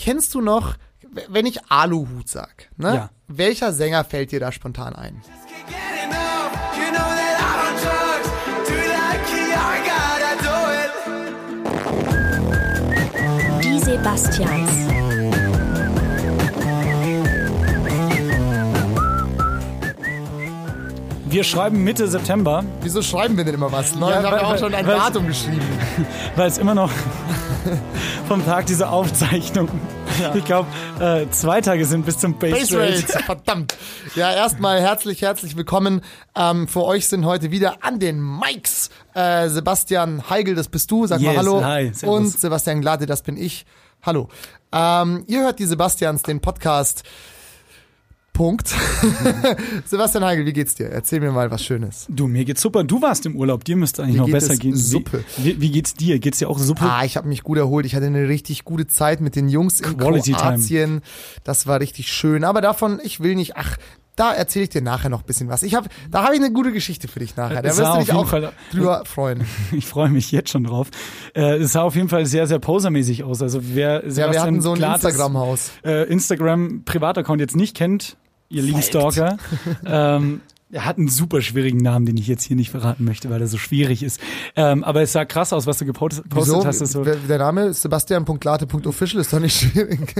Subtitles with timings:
[0.00, 0.74] kennst du noch,
[1.28, 2.94] wenn ich Aluhut sag, ne?
[2.94, 3.10] Ja.
[3.28, 5.22] Welcher Sänger fällt dir da spontan ein?
[13.62, 14.70] Die Sebastians.
[21.26, 23.94] Wir schreiben Mitte September, Wieso schreiben wir denn immer was?
[23.94, 24.00] Ne?
[24.00, 25.62] Ja, ich habe weil- auch schon ein Datum geschrieben.
[26.36, 26.90] weil es immer noch
[28.28, 29.68] vom Tag dieser Aufzeichnung,
[30.34, 30.68] ich glaube,
[31.00, 32.94] äh, zwei Tage sind bis zum Base, Base Rate.
[32.94, 33.76] Rates, verdammt.
[34.14, 36.02] Ja, erstmal herzlich, herzlich willkommen.
[36.36, 41.06] Ähm, für euch sind heute wieder an den Mikes äh, Sebastian Heigel, das bist du,
[41.06, 41.64] sag mal Yes, Hallo.
[41.64, 42.18] hi, servus.
[42.18, 43.66] Und Sebastian Glade, das bin ich.
[44.02, 44.28] Hallo.
[44.72, 47.02] Ähm, ihr hört die Sebastians, den Podcast.
[48.32, 48.74] Punkt.
[49.84, 50.88] Sebastian Heigel, wie geht's dir?
[50.90, 52.06] Erzähl mir mal was Schönes.
[52.08, 52.84] Du, mir geht's super.
[52.84, 54.72] Du warst im Urlaub, dir müsste eigentlich Mir noch besser es gehen.
[54.74, 55.24] Wie- Suppe.
[55.36, 56.18] Wie, wie geht's dir?
[56.18, 56.84] Geht's dir auch Suppe?
[56.84, 57.84] Ah, ich habe mich gut erholt.
[57.86, 60.56] Ich hatte eine richtig gute Zeit mit den Jungs in Quality Time.
[60.56, 61.00] Kroatien.
[61.44, 62.44] Das war richtig schön.
[62.44, 63.56] Aber davon, ich will nicht.
[63.56, 63.76] Ach,
[64.16, 65.62] da erzähle ich dir nachher noch ein bisschen was.
[65.62, 67.62] Ich hab, da habe ich eine gute Geschichte für dich nachher.
[67.62, 69.44] Da Es wirst du dich auch Fall- drüber freuen.
[69.72, 70.88] Ich freue mich jetzt schon drauf.
[71.34, 73.40] Äh, es sah auf jeden Fall sehr, sehr posermäßig aus.
[73.42, 75.70] Also wer Ja, wir Sebastian hatten so ein Instagram-Haus.
[75.84, 78.16] äh, Instagram Privataccount jetzt nicht kennt,
[78.50, 79.38] ihr lieben Stalker,
[79.86, 83.40] ähm, er hat einen super schwierigen Namen, den ich jetzt hier nicht verraten möchte, weil
[83.40, 84.20] er so schwierig ist.
[84.54, 86.64] Ähm, aber es sah krass aus, was du gepostet Wieso?
[86.64, 86.80] hast.
[86.80, 90.14] Das so, Der Name ist sebastian.late.official ist doch nicht schwierig.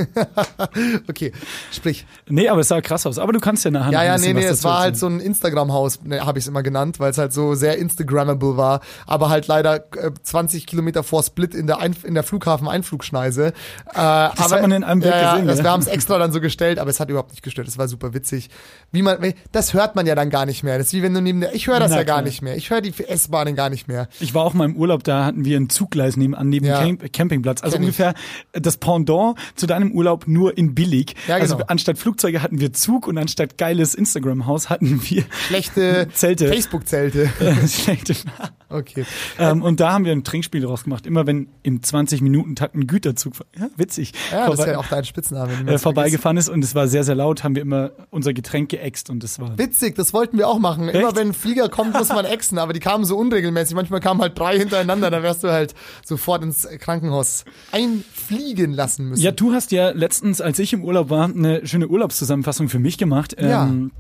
[1.09, 1.33] okay,
[1.71, 2.05] sprich.
[2.28, 3.19] nee, aber es sah krass aus.
[3.19, 6.03] Aber du kannst ja nachher Ja, ja, nee, nee, es war halt so ein Instagram-Haus,
[6.03, 9.47] ne, habe ich es immer genannt, weil es halt so sehr Instagrammable war, aber halt
[9.47, 13.47] leider äh, 20 Kilometer vor Split in der, Einf in der Flughafen-Einflugschneise.
[13.47, 13.53] Äh,
[13.93, 15.65] das aber, hat man in einem Bild ja, ja, gesehen, Das, ja.
[15.65, 17.69] wir haben es extra dann so gestellt, aber es hat überhaupt nicht gestört.
[17.69, 18.51] Es war super witzig.
[18.91, 19.19] Wie man,
[19.53, 20.79] das hört man ja dann gar nicht mehr.
[20.79, 22.23] Das ist wie wenn du neben der, ich höre das Na ja gar klar.
[22.23, 22.57] nicht mehr.
[22.57, 24.09] Ich höre die S-Bahnen gar nicht mehr.
[24.21, 26.81] Ich war auch mal im Urlaub, da hatten wir ein Zuggleis nebenan, neben Ja.
[26.83, 27.63] Camp Campingplatz.
[27.63, 27.89] Also Kenn ich.
[27.89, 28.15] ungefähr
[28.53, 31.15] das Pendant zu deinem Urlaub nur in billig.
[31.29, 31.55] Ja, genau.
[31.55, 36.49] Also anstatt Flugzeuge hatten wir Zug und anstatt geiles Instagram-Haus hatten wir Schlechte Zelte.
[36.49, 37.31] Facebook-Zelte.
[37.69, 38.15] schlechte.
[38.70, 39.04] Okay.
[39.38, 41.06] ähm, und da haben wir ein Trinkspiel draus gemacht.
[41.06, 45.53] Immer wenn im 20-Minuten-Takt ein Güterzug, ja, witzig, Ja, das ja auch dein Spitzname.
[45.66, 49.10] äh, vorbeigefahren ist und es war sehr, sehr laut, haben wir immer unser Getränk geäxt
[49.10, 50.88] und das war Witzig, das wollten wir auch machen.
[50.88, 51.16] Immer Echt?
[51.16, 53.75] wenn ein Flieger kommt, muss man exen, aber die kamen so unregelmäßig.
[53.75, 59.22] Manchmal kamen halt drei hintereinander, da wärst du halt sofort ins Krankenhaus einfliegen lassen müssen.
[59.22, 62.98] Ja, du hast ja letztens, als ich im Urlaub war, eine schöne Urlaubszusammenfassung für mich
[62.98, 63.37] gemacht.
[63.41, 63.64] Ja.
[63.64, 63.91] Ähm,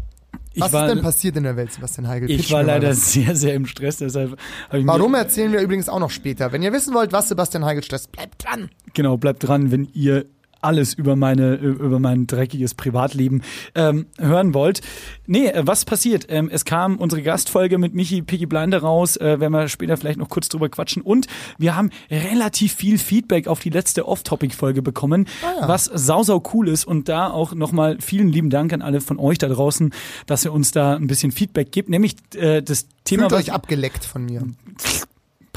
[0.52, 2.30] ich Was war, ist denn passiert in der Welt, Sebastian Heigel?
[2.30, 3.12] Ich war mal leider was.
[3.12, 4.36] sehr, sehr im Stress, deshalb
[4.68, 6.52] habe ich Warum mir, erzählen wir übrigens auch noch später.
[6.52, 8.70] Wenn ihr wissen wollt, was Sebastian Heigel stresst, bleibt dran.
[8.94, 10.26] genau, bleibt dran, wenn ihr
[10.60, 13.42] alles über meine über mein dreckiges Privatleben
[13.74, 14.80] ähm, hören wollt.
[15.26, 16.26] Nee, äh, was passiert?
[16.28, 20.18] Ähm, es kam unsere Gastfolge mit Michi Picky Blinder raus, äh, werden wir später vielleicht
[20.18, 21.26] noch kurz drüber quatschen und
[21.58, 26.68] wir haben relativ viel Feedback auf die letzte Off-Topic-Folge bekommen, Ah, was sau sau cool
[26.68, 29.92] ist und da auch nochmal vielen lieben Dank an alle von euch da draußen,
[30.26, 34.04] dass ihr uns da ein bisschen Feedback gibt, nämlich äh, das Thema Fühlt euch abgeleckt
[34.04, 34.42] von mir.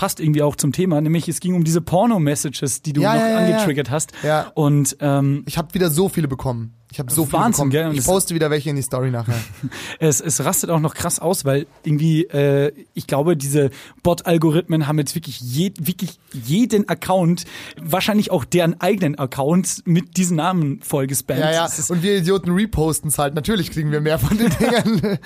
[0.03, 3.21] passt irgendwie auch zum Thema, nämlich es ging um diese Porno-Messages, die du Ja, noch
[3.21, 4.11] ja, angetriggert hast.
[4.21, 4.51] Ja.
[4.53, 6.73] Und ähm, Ich habe wieder so viele bekommen.
[6.93, 7.91] Ich habe so viele Wahnsinn, gell?
[7.95, 9.33] Ich poste wieder welche in die Story nachher.
[9.99, 13.71] es, es rastet auch noch krass aus, weil irgendwie, äh, ich glaube, diese
[14.03, 17.45] Bot-Algorithmen haben jetzt wirklich, je, wirklich jeden Account,
[17.81, 21.39] wahrscheinlich auch deren eigenen Account mit diesen Namen voll gespammt.
[21.39, 21.67] Ja, ja.
[21.89, 23.33] Und wir Idioten reposten es halt.
[23.33, 25.17] Natürlich kriegen wir mehr von den Dingern.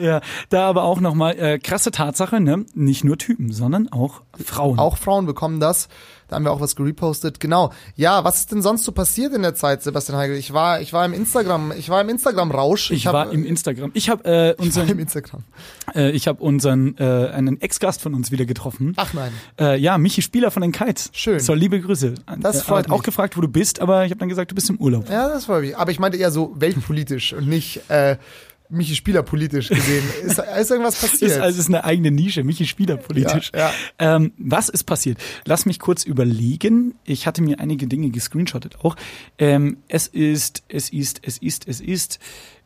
[0.00, 2.66] ja, da aber auch nochmal äh, krasse Tatsache, ne?
[2.74, 4.78] Nicht nur Typen, sondern auch Frauen.
[4.78, 5.88] Auch Frauen bekommen das.
[6.28, 7.40] Da haben wir auch was gerepostet.
[7.40, 7.72] Genau.
[7.96, 10.36] Ja, was ist denn sonst so passiert in der Zeit, Sebastian Heigel?
[10.36, 12.92] Ich war, ich war im Instagram, ich war im Instagram-Rausch.
[12.92, 13.90] ich hab- war im Instagram.
[13.94, 15.42] Ich habe äh, ich unseren, im Instagram.
[15.92, 18.92] äh, ich habe unseren äh, einen Ex-Gast von uns wieder getroffen.
[18.96, 19.32] Ach nein.
[19.58, 21.10] Äh, ja, Michi Spieler von den Kites.
[21.12, 21.40] Schön.
[21.40, 22.14] So, liebe Grüße.
[22.38, 23.02] Das freut hat auch mich.
[23.06, 25.10] gefragt, wo du bist, aber ich habe dann gesagt, du bist im Urlaub.
[25.10, 25.76] Ja, das freut mich.
[25.76, 28.16] Aber ich meinte eher so weltpolitisch und nicht äh,
[28.70, 30.04] Michi Spieler politisch gesehen.
[30.24, 31.32] Ist, ist irgendwas passiert?
[31.32, 33.50] Ist, also ist eine eigene Nische, Michi Spieler politisch.
[33.54, 35.18] Ja, Ähm, was ist passiert?
[35.44, 36.94] Lass mich kurz überlegen.
[37.04, 38.96] Ich hatte mir einige Dinge gescreenshottet auch.
[39.38, 42.18] Ähm, es ist, es ist, es ist, es ist.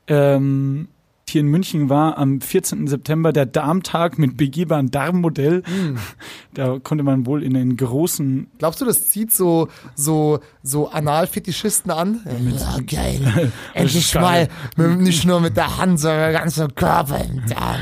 [0.06, 0.88] Ähm,
[1.30, 2.86] hier in München war am 14.
[2.86, 5.62] September der Darmtag mit begehbaren Darmmodell.
[5.64, 5.98] Hm.
[6.54, 9.66] Da konnte man wohl in den großen Glaubst du, das zieht so
[9.96, 12.20] so so Analfetischisten an?
[12.24, 13.50] Ja, geil.
[13.72, 17.24] Endlich mal mit, nicht nur mit der Hand, sondern mit Körper.
[17.48, 17.76] Ja,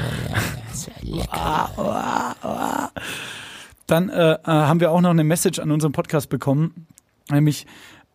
[0.71, 2.91] das wär lecker.
[3.87, 6.87] Dann äh, äh, haben wir auch noch eine Message an unseren Podcast bekommen,
[7.31, 7.67] nämlich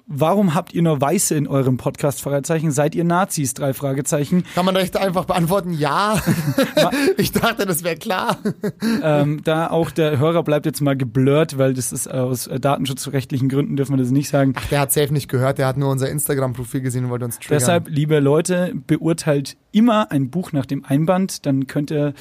[0.10, 2.22] Warum habt ihr nur Weiße in eurem Podcast?
[2.22, 2.72] Fragezeichen.
[2.72, 3.54] Seid ihr Nazis?
[3.54, 4.46] Drei Fragezeichen.
[4.56, 6.18] Kann man recht einfach beantworten, ja.
[7.18, 8.38] ich dachte, das wäre klar.
[9.04, 13.50] ähm, da auch der Hörer bleibt jetzt mal geblurrt, weil das ist aus äh, datenschutzrechtlichen
[13.50, 14.54] Gründen dürfen wir das nicht sagen.
[14.72, 17.60] Der hat safe nicht gehört, der hat nur unser Instagram-Profil gesehen und wollte uns triggern.
[17.60, 22.14] Deshalb, liebe Leute, beurteilt immer ein Buch nach dem Einband, dann könnt ihr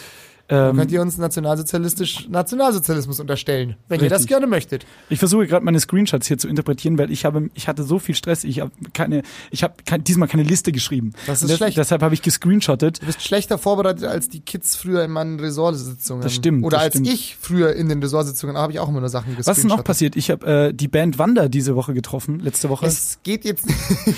[0.48, 4.28] ähm, könnt ihr uns nationalsozialistisch Nationalsozialismus unterstellen, wenn ihr das Richtig.
[4.28, 4.86] gerne möchtet.
[5.08, 8.14] Ich versuche gerade meine Screenshots hier zu interpretieren, weil ich habe, ich hatte so viel
[8.14, 11.12] Stress, ich habe keine, ich habe kein, diesmal keine Liste geschrieben.
[11.26, 11.76] Das ist des- schlecht.
[11.78, 13.02] Deshalb habe ich gescreenshottet.
[13.02, 16.22] Du bist schlechter vorbereitet als die Kids früher in meinen Ressortsitzungen.
[16.22, 17.08] Das stimmt, Oder das als stimmt.
[17.08, 19.46] ich früher in den Ressortsitzungen, habe ich auch immer nur Sachen gescreenshottet.
[19.48, 20.16] Was ist noch passiert?
[20.16, 22.86] Ich habe äh, die Band Wanda diese Woche getroffen, letzte Woche.
[22.86, 23.66] Es geht jetzt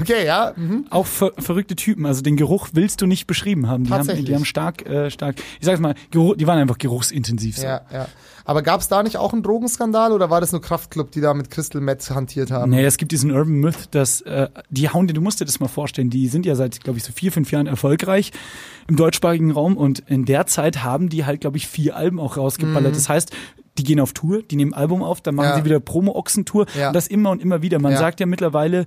[0.00, 0.52] Okay, ja.
[0.56, 0.86] Mhm.
[0.90, 2.06] auch ver verrückte Typen.
[2.06, 3.84] Also den Geruch willst du nicht beschrieben haben.
[3.84, 5.36] Die haben, die haben stark, äh, stark.
[5.60, 7.56] Ich sag's mal, die waren einfach geruchsintensiv.
[7.58, 7.66] So.
[7.66, 8.08] Ja, ja.
[8.44, 11.32] Aber gab es da nicht auch einen Drogenskandal oder war das nur Kraftclub, die da
[11.32, 12.70] mit Crystal Meth hantiert haben?
[12.72, 15.60] Nee, es gibt diesen Urban Myth, dass äh, die hauen dir, du musst dir das
[15.60, 18.32] mal vorstellen, die sind ja seit, glaube ich, so vier, fünf Jahren erfolgreich
[18.88, 22.36] im deutschsprachigen Raum und in der Zeit haben die halt, glaube ich, vier Alben auch
[22.36, 22.96] rausgeballert.
[22.96, 23.30] Das heißt,
[23.78, 25.50] die gehen auf Tour, die nehmen Album auf, dann machen Mhm.
[25.50, 25.56] Ja.
[25.58, 26.88] sie wieder Promo-Ochsentour Ja.
[26.88, 27.78] und das immer und immer wieder.
[27.78, 27.98] Man Ja.
[27.98, 28.86] sagt ja mittlerweile,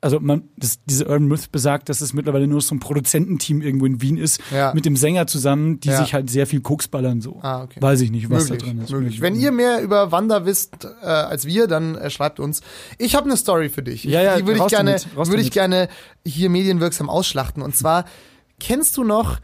[0.00, 3.86] also man, das, diese Urban Myth besagt, dass es mittlerweile nur so ein Produzententeam irgendwo
[3.86, 4.72] in Wien ist, Ja.
[4.74, 5.98] mit dem Sänger zusammen, die Ja.
[6.02, 7.38] sich halt sehr viel Koks ballern so.
[7.42, 7.80] Ah, okay.
[7.82, 8.90] Weiß ich nicht, was möglich, da drin ist.
[8.90, 9.20] möglich.
[9.20, 12.60] Wenn ihr mehr über Wanda wisst äh, als wir, dann äh, schreibt uns.
[12.98, 14.04] Ich habe eine Story für dich.
[14.04, 15.88] Ja, ja, die würde ich gerne, würde ich gerne
[16.24, 17.62] hier medienwirksam ausschlachten.
[17.62, 18.04] Und zwar
[18.60, 19.38] kennst du noch,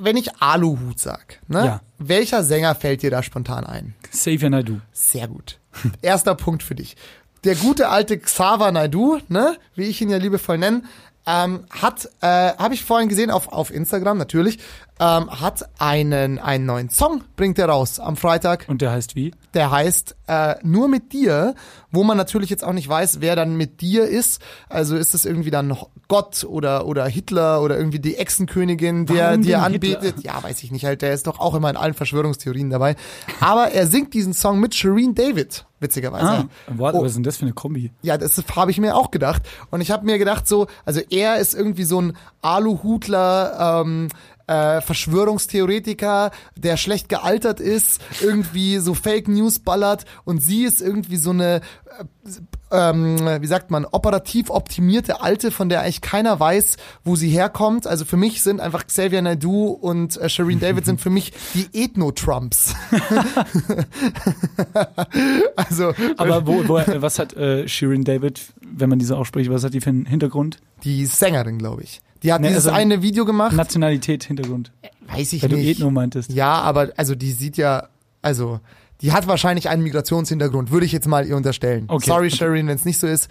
[0.00, 1.64] wenn ich Aluhut sag, ne?
[1.64, 1.80] Ja.
[1.98, 3.94] Welcher Sänger fällt dir da spontan ein?
[4.10, 4.78] Xavier Naidoo.
[4.92, 5.58] Sehr gut.
[6.02, 6.96] Erster Punkt für dich.
[7.46, 10.82] Der gute alte Xaver Naidu, ne, wie ich ihn ja liebevoll nenne,
[11.26, 14.58] ähm, hat, äh, habe ich vorhin gesehen auf, auf Instagram natürlich,
[14.98, 18.64] ähm, hat einen, einen neuen Song, bringt er raus am Freitag.
[18.68, 19.32] Und der heißt wie?
[19.54, 21.54] Der heißt äh, Nur mit dir,
[21.90, 24.40] wo man natürlich jetzt auch nicht weiß, wer dann mit dir ist.
[24.68, 25.76] Also ist das irgendwie dann
[26.08, 30.16] Gott oder, oder Hitler oder irgendwie die Echsenkönigin, der dir anbetet.
[30.16, 30.34] Hitler?
[30.34, 31.02] Ja, weiß ich nicht halt.
[31.02, 32.96] Der ist doch auch immer in allen Verschwörungstheorien dabei.
[33.40, 36.26] Aber er singt diesen Song mit Shireen David, witzigerweise.
[36.26, 37.00] Ah, what, Oh.
[37.02, 37.92] was ist denn das für eine Kombi?
[38.02, 39.42] Ja, das habe ich mir auch gedacht.
[39.70, 44.08] Und ich habe mir gedacht, so, also er ist irgendwie so ein Aluhutler, ähm,
[44.46, 51.16] äh, Verschwörungstheoretiker, der schlecht gealtert ist, irgendwie so Fake News ballert und sie ist irgendwie
[51.16, 51.60] so eine,
[51.98, 57.28] äh, ähm, wie sagt man, operativ optimierte Alte, von der eigentlich keiner weiß, wo sie
[57.28, 57.86] herkommt.
[57.86, 61.68] Also für mich sind einfach Xavier Naidoo und äh, Shireen David sind für mich die
[61.72, 62.74] Ethno-Trumps.
[65.56, 69.74] also Aber wo, wo, was hat äh, Shirin David, wenn man diese ausspricht, was hat
[69.74, 70.58] die für einen Hintergrund?
[70.84, 72.00] die Sängerin, glaube ich.
[72.26, 73.54] Die hat Nee, dieses also- eine Video gemacht.
[73.54, 74.72] Nationalität, Hintergrund.
[75.14, 75.78] Weiß ich Weil du nicht.
[75.78, 76.32] Ethno meintest.
[76.32, 77.88] Ja, aber also die sieht ja,
[78.20, 78.58] also
[79.00, 81.84] die hat wahrscheinlich einen Migrationshintergrund, würde ich jetzt mal ihr unterstellen.
[81.86, 82.36] Okay, Sorry, okay.
[82.36, 83.28] Sharon, wenn es nicht so ist.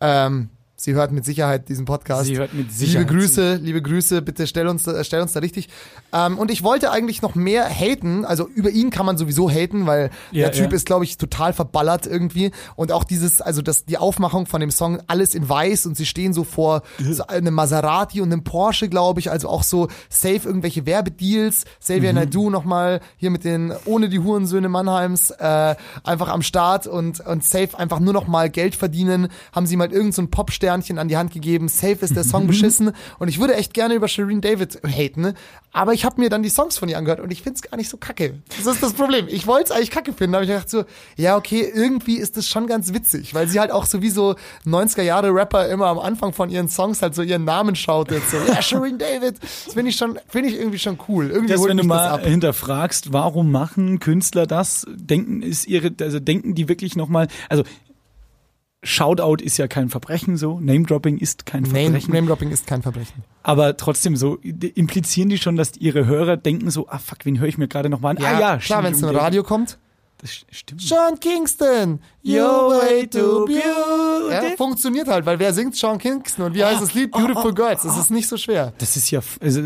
[0.00, 0.48] Ähm,
[0.80, 2.26] sie hört mit Sicherheit diesen Podcast.
[2.26, 5.40] Sie hört mit Sicherheit Liebe Grüße, liebe Grüße, bitte stell uns, da- stell uns da
[5.40, 5.68] richtig.
[6.12, 9.86] Ähm, und ich wollte eigentlich noch mehr haten, also über ihn kann man sowieso haten,
[9.86, 10.76] weil Ja, der Typ ja.
[10.76, 12.52] ist, glaube ich, total verballert irgendwie.
[12.76, 16.06] Und auch dieses, also das, die Aufmachung von dem Song, alles in weiß und sie
[16.06, 20.42] stehen so vor so einem Maserati und einem Porsche, glaube ich, also auch so safe
[20.48, 21.64] irgendwelche Werbedeals.
[21.80, 22.18] Xavier Mhm.
[22.18, 25.74] Naidoo nochmal hier mit den, ohne die Hurensöhne Mannheims, äh,
[26.04, 29.28] einfach am Start und, und safe einfach nur noch mal Geld verdienen.
[29.52, 30.30] Haben sie mal irgend so ein
[30.68, 31.68] Popsternchen an die Hand gegeben.
[31.68, 32.92] Safe ist der Song beschissen.
[33.18, 35.34] Und ich würde echt gerne über Shireen David haten,
[35.72, 37.88] aber ich habe mir dann die Songs von ihr angehört und ich find's gar nicht
[37.88, 38.34] so kacke.
[38.56, 39.26] Das ist das Problem.
[39.28, 40.84] Ich wollte es eigentlich kacke finden, aber ich dachte so,
[41.16, 44.34] ja, okay, irgendwie ist das schon ganz witzig, weil sie halt auch so wie so
[44.66, 48.22] 90er Jahre Rapper immer am Anfang von ihren Songs halt so ihren Namen shoutet.
[48.30, 49.36] So, ja, Shireen David.
[49.40, 51.30] Das finde ich schon, finde ich irgendwie schon cool.
[51.30, 54.86] Irgendwie Das, wenn du mal hinterfragst, warum machen Künstler das?
[54.88, 57.64] Denken ist ihre, also denken die wirklich nochmal, also
[58.84, 63.24] Shoutout ist ja kein Verbrechen so, Name-Dropping ist kein Verbrechen, Name Dropping ist kein Verbrechen.
[63.42, 67.48] aber trotzdem so, implizieren die schon, dass ihre Hörer denken so, ah fuck, wen höre
[67.48, 68.24] ich mir gerade nochmal an?
[68.24, 69.78] ah ja, klar, wenn es im Radio kommt.
[70.20, 70.82] Das st- stimmt.
[70.82, 73.60] Sean Kingston, your way to beauty.
[74.30, 77.12] Ja, funktioniert halt, weil wer singt Sean Kingston und wie heißt das Lied?
[77.12, 77.82] Beautiful Girls.
[77.82, 78.72] Das ist nicht so schwer.
[78.78, 79.62] Das ist ja, also,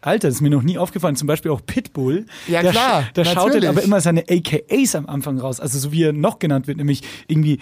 [0.00, 1.14] Alter, das ist mir noch nie aufgefallen.
[1.14, 2.26] Zum Beispiel auch Pitbull.
[2.48, 3.68] Ja, der, klar, Der shoutet natürlich.
[3.68, 5.60] aber immer seine AKAs am Anfang raus.
[5.60, 7.60] Also so wie er noch genannt wird, nämlich irgendwie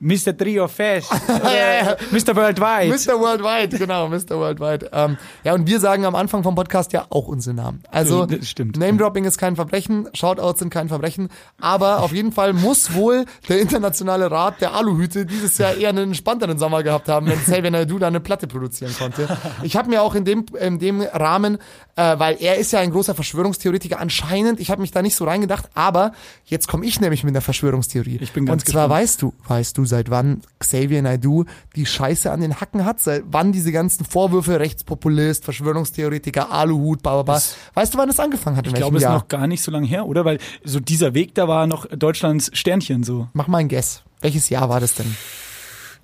[0.00, 0.36] Mr.
[0.36, 2.34] Trio oder Mr.
[2.34, 2.88] Worldwide.
[2.88, 3.20] Mr.
[3.20, 4.30] Worldwide, genau, Mr.
[4.38, 4.90] Worldwide.
[4.92, 7.82] Ähm, ja, und wir sagen am Anfang vom Podcast ja auch unsere Namen.
[7.90, 8.78] Also, Das stimmt.
[8.78, 11.28] Name-Dropping ist kein Verbrechen, Shoutouts sind kein Verbrechen,
[11.60, 16.08] aber auf jeden Fall muss wohl der internationale Rat der Aluhüte dieses Jahr eher einen
[16.08, 19.28] entspannteren Sommer gehabt haben, wenn Xavier Naidoo da eine Platte produzieren konnte.
[19.62, 21.58] Ich habe mir auch in dem, in dem Rahmen,
[21.96, 25.24] äh, weil er ist ja ein großer Verschwörungstheoretiker anscheinend, ich habe mich da nicht so
[25.24, 26.12] reingedacht, aber
[26.46, 28.18] jetzt komme ich nämlich mit einer Verschwörungstheorie.
[28.22, 29.02] Ich bin ganz Und zwar gespannt.
[29.02, 31.44] weißt du, weißt du seit wann Xavier Naidoo
[31.76, 37.22] die Scheiße an den Hacken hat, seit wann diese ganzen Vorwürfe, Rechtspopulist, Verschwörungstheoretiker, Aluhut, bla
[37.22, 37.42] bla bla.
[37.74, 38.66] Weißt du, wann das angefangen hat?
[38.66, 40.24] In Ich glaube, es ist noch gar nicht so lange her, oder?
[40.24, 43.28] Weil so dieser Weg, da war noch Deutschlands Sternchen so.
[43.34, 44.02] Mach mal ein Guess.
[44.22, 45.14] Welches Jahr war das denn?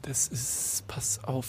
[0.02, 1.46] Das ist, pass auf,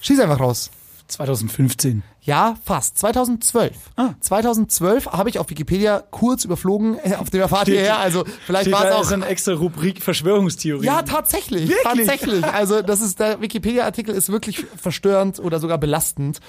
[0.00, 0.70] Schieß einfach raus.
[1.08, 2.02] 2015.
[2.28, 2.98] Ja, fast.
[2.98, 3.74] 2012.
[3.96, 4.10] Ah.
[4.20, 7.98] 2012 habe ich auf Wikipedia kurz überflogen, äh, auf dem erfahrt ihr Steht- her.
[7.98, 10.84] Also vielleicht war es auch eine extra Rubrik Verschwörungstheorie.
[10.84, 11.68] Ja, tatsächlich.
[11.70, 12.06] Wirklich?
[12.06, 12.44] Tatsächlich.
[12.44, 16.40] Also das ist der Wikipedia-Artikel ist wirklich verstörend oder sogar belastend.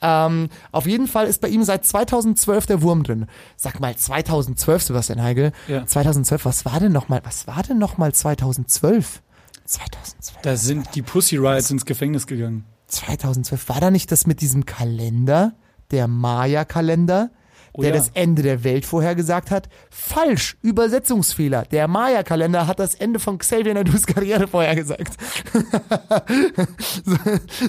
[0.00, 3.26] Ähm, auf jeden Fall ist bei ihm seit 2012 der Wurm drin.
[3.56, 5.52] Sag mal 2012, Sebastian Heigel.
[5.68, 5.86] Ja.
[5.86, 6.44] 2012.
[6.46, 7.20] Was war denn noch mal?
[7.24, 9.22] Was war denn noch mal 2012?
[9.66, 10.38] 2012.
[10.42, 12.64] Da sind die Pussy Riots ins Gefängnis gegangen.
[12.96, 15.54] 2012 war da nicht das mit diesem Kalender,
[15.90, 17.30] der Maya-Kalender,
[17.78, 17.96] Oh der ja.
[17.96, 19.68] das Ende der Welt vorhergesagt hat?
[19.90, 21.64] Falsch, Übersetzungsfehler.
[21.70, 25.14] Der Maya-Kalender hat das Ende von Xavier Naidoo's Karriere vorhergesagt.
[27.04, 27.16] so,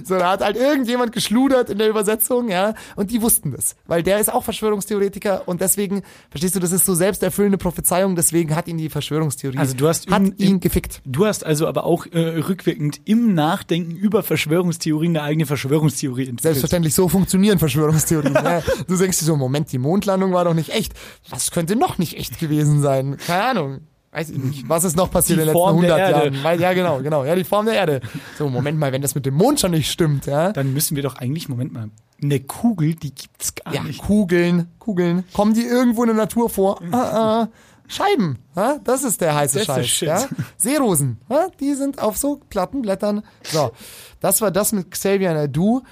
[0.03, 4.03] so, da hat halt irgendjemand geschludert in der Übersetzung, ja, und die wussten das, weil
[4.03, 8.67] der ist auch Verschwörungstheoretiker und deswegen, verstehst du, das ist so selbsterfüllende Prophezeiung, deswegen hat
[8.67, 11.01] ihn die Verschwörungstheorie, Also du hast hat im- ihn im- gefickt.
[11.05, 16.41] Du hast also aber auch äh, rückwirkend im Nachdenken über Verschwörungstheorien eine eigene Verschwörungstheorie entwickelt.
[16.41, 18.33] Selbstverständlich, so funktionieren Verschwörungstheorien.
[18.33, 18.61] ja.
[18.87, 20.93] Du denkst dir so, Moment, die Mondlandung war doch nicht echt.
[21.29, 23.17] Was könnte noch nicht echt gewesen sein?
[23.25, 23.79] Keine Ahnung.
[24.11, 24.69] Weiß ich nicht.
[24.69, 26.37] Was ist noch passiert Die in den letzten Form der 100 Erde.
[26.37, 26.59] Jahren?
[26.61, 27.25] Ja, genau, genau.
[27.25, 28.01] Ja, die Form der Erde.
[28.37, 30.51] So, Moment mal, wenn das mit dem Mond schon nicht stimmt, ja.
[30.53, 31.89] Dann müssen wir doch eigentlich, Moment mal,
[32.23, 34.01] eine Kugel, die gibt's gar Ja, nicht.
[34.01, 35.23] Kugeln, Kugeln.
[35.33, 36.79] Kommen die irgendwo in der Natur vor?
[36.91, 36.97] Ah,
[37.43, 37.47] ah.
[37.89, 38.79] Scheiben, ja?
[38.83, 39.87] das ist der heiße Das Scheiß.
[39.87, 40.07] shit.
[40.09, 40.25] Ja?
[40.57, 41.47] Seerosen, ja?
[41.59, 43.23] die sind auf so platten Blättern.
[43.43, 43.71] So,
[44.19, 45.83] das war das mit Xavier Naidu.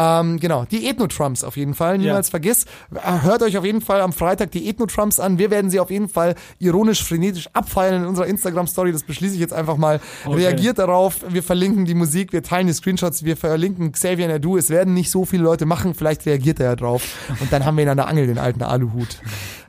[0.00, 2.30] Ähm, genau, die Ethno-Trumps auf jeden Fall, niemals Ja.
[2.30, 2.66] vergiss.
[2.94, 5.38] Äh, Hört euch auf jeden Fall am Freitag die Ethno-Trumps an.
[5.38, 8.92] Wir werden sie auf jeden Fall ironisch, frenetisch abfeiern in unserer Instagram-Story.
[8.92, 10.00] Das beschließe ich jetzt einfach mal.
[10.24, 10.36] Okay.
[10.36, 11.16] Reagiert darauf.
[11.28, 14.56] Wir verlinken die Musik, wir teilen die Screenshots, wir verlinken Xavier Naidu.
[14.56, 17.02] Es werden nicht so viele Leute machen, vielleicht reagiert er ja drauf.
[17.40, 19.18] Und dann haben wir ihn an der Angel, den alten Aluhut.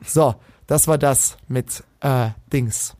[0.05, 0.35] So,
[0.67, 2.93] das war das mit äh, Dings.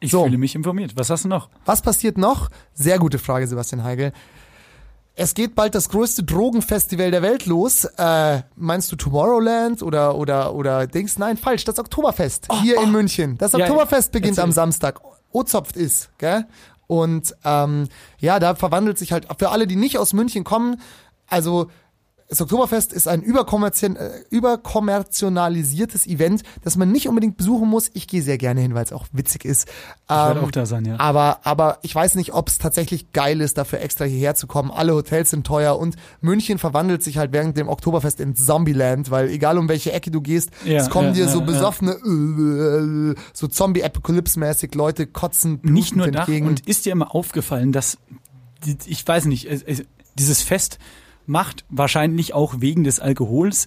[0.00, 0.24] Ich So.
[0.24, 0.94] fühle mich informiert.
[0.96, 1.48] Was hast du noch?
[1.64, 2.48] Was passiert noch?
[2.74, 4.12] Sehr gute Frage, Sebastian Heigel.
[5.14, 7.84] Es geht bald das größte Drogenfestival der Welt los.
[7.84, 11.18] Äh, meinst du Tomorrowland oder oder oder Dings?
[11.18, 11.64] Nein, falsch.
[11.64, 13.36] Das Oktoberfest hier in München.
[13.36, 14.44] Das Oh, Ja, Oktoberfest beginnt erzähl.
[14.44, 15.00] am Samstag.
[15.32, 16.46] Ozopft ist, gell?
[16.86, 17.88] Und ähm,
[18.18, 20.80] ja, da verwandelt sich halt für alle, die nicht aus München kommen.
[21.26, 21.68] Also
[22.32, 27.90] das Oktoberfest ist ein überkommerziell, äh, überkommerzialisiertes Event, das man nicht unbedingt besuchen muss.
[27.92, 29.68] Ich gehe sehr gerne hin, weil es auch witzig ist.
[29.68, 30.98] Ich werde Ähm, auch da sein, ja.
[30.98, 34.70] aber, aber ich weiß nicht, ob es tatsächlich geil ist, dafür extra hierher zu kommen.
[34.70, 39.28] Alle Hotels sind teuer und München verwandelt sich halt während dem Oktoberfest in Zombieland, weil
[39.28, 43.14] egal um welche Ecke du gehst, Ja, es kommen ja, dir so ja, besoffene, äh,
[43.34, 46.46] so Zombie-Apokalypse-mäßig Leute kotzen Nicht nur entgegen.
[46.46, 47.98] Und ist dir immer aufgefallen, dass,
[48.86, 49.82] ich weiß nicht, es, es,
[50.14, 50.78] dieses Fest
[51.32, 53.66] macht wahrscheinlich auch wegen des Alkohols,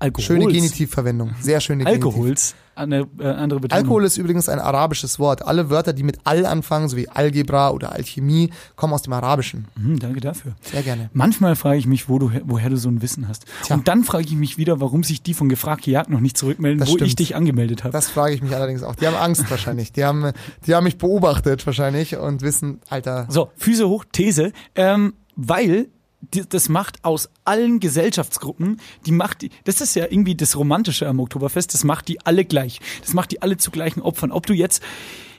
[0.00, 1.34] Alkohols, Schöne Genitivverwendung.
[1.40, 2.04] Sehr schöne Genitiv.
[2.06, 3.82] Alkohols, eine äh, andere Betonung.
[3.82, 5.44] Alkohol ist übrigens ein arabisches Wort.
[5.44, 9.66] Alle Wörter, die mit Al anfangen, sowie Algebra oder Alchemie, kommen aus dem Arabischen.
[9.74, 10.54] Hm, danke dafür.
[10.62, 11.10] Sehr gerne.
[11.14, 13.46] Manchmal frage ich mich, wo du, woher du so ein Wissen hast.
[13.64, 13.74] Tja.
[13.74, 16.78] Und dann frage ich mich wieder, warum sich die von Gefragt gejagt noch nicht zurückmelden,
[16.78, 17.18] Das wo ich stimmt.
[17.18, 17.90] dich angemeldet habe.
[17.90, 18.94] Das frage ich mich allerdings auch.
[18.94, 19.90] Die haben Angst wahrscheinlich.
[19.90, 20.30] Die haben,
[20.64, 25.88] die haben mich beobachtet wahrscheinlich und wissen, Alter, So, Füße hoch, These, ähm, weil
[26.20, 31.74] das macht aus allen Gesellschaftsgruppen, die macht, das ist ja irgendwie das Romantische am Oktoberfest,
[31.74, 32.80] das macht die alle gleich.
[33.00, 34.32] Das macht die alle zu gleichen Opfern.
[34.32, 34.82] Ob du jetzt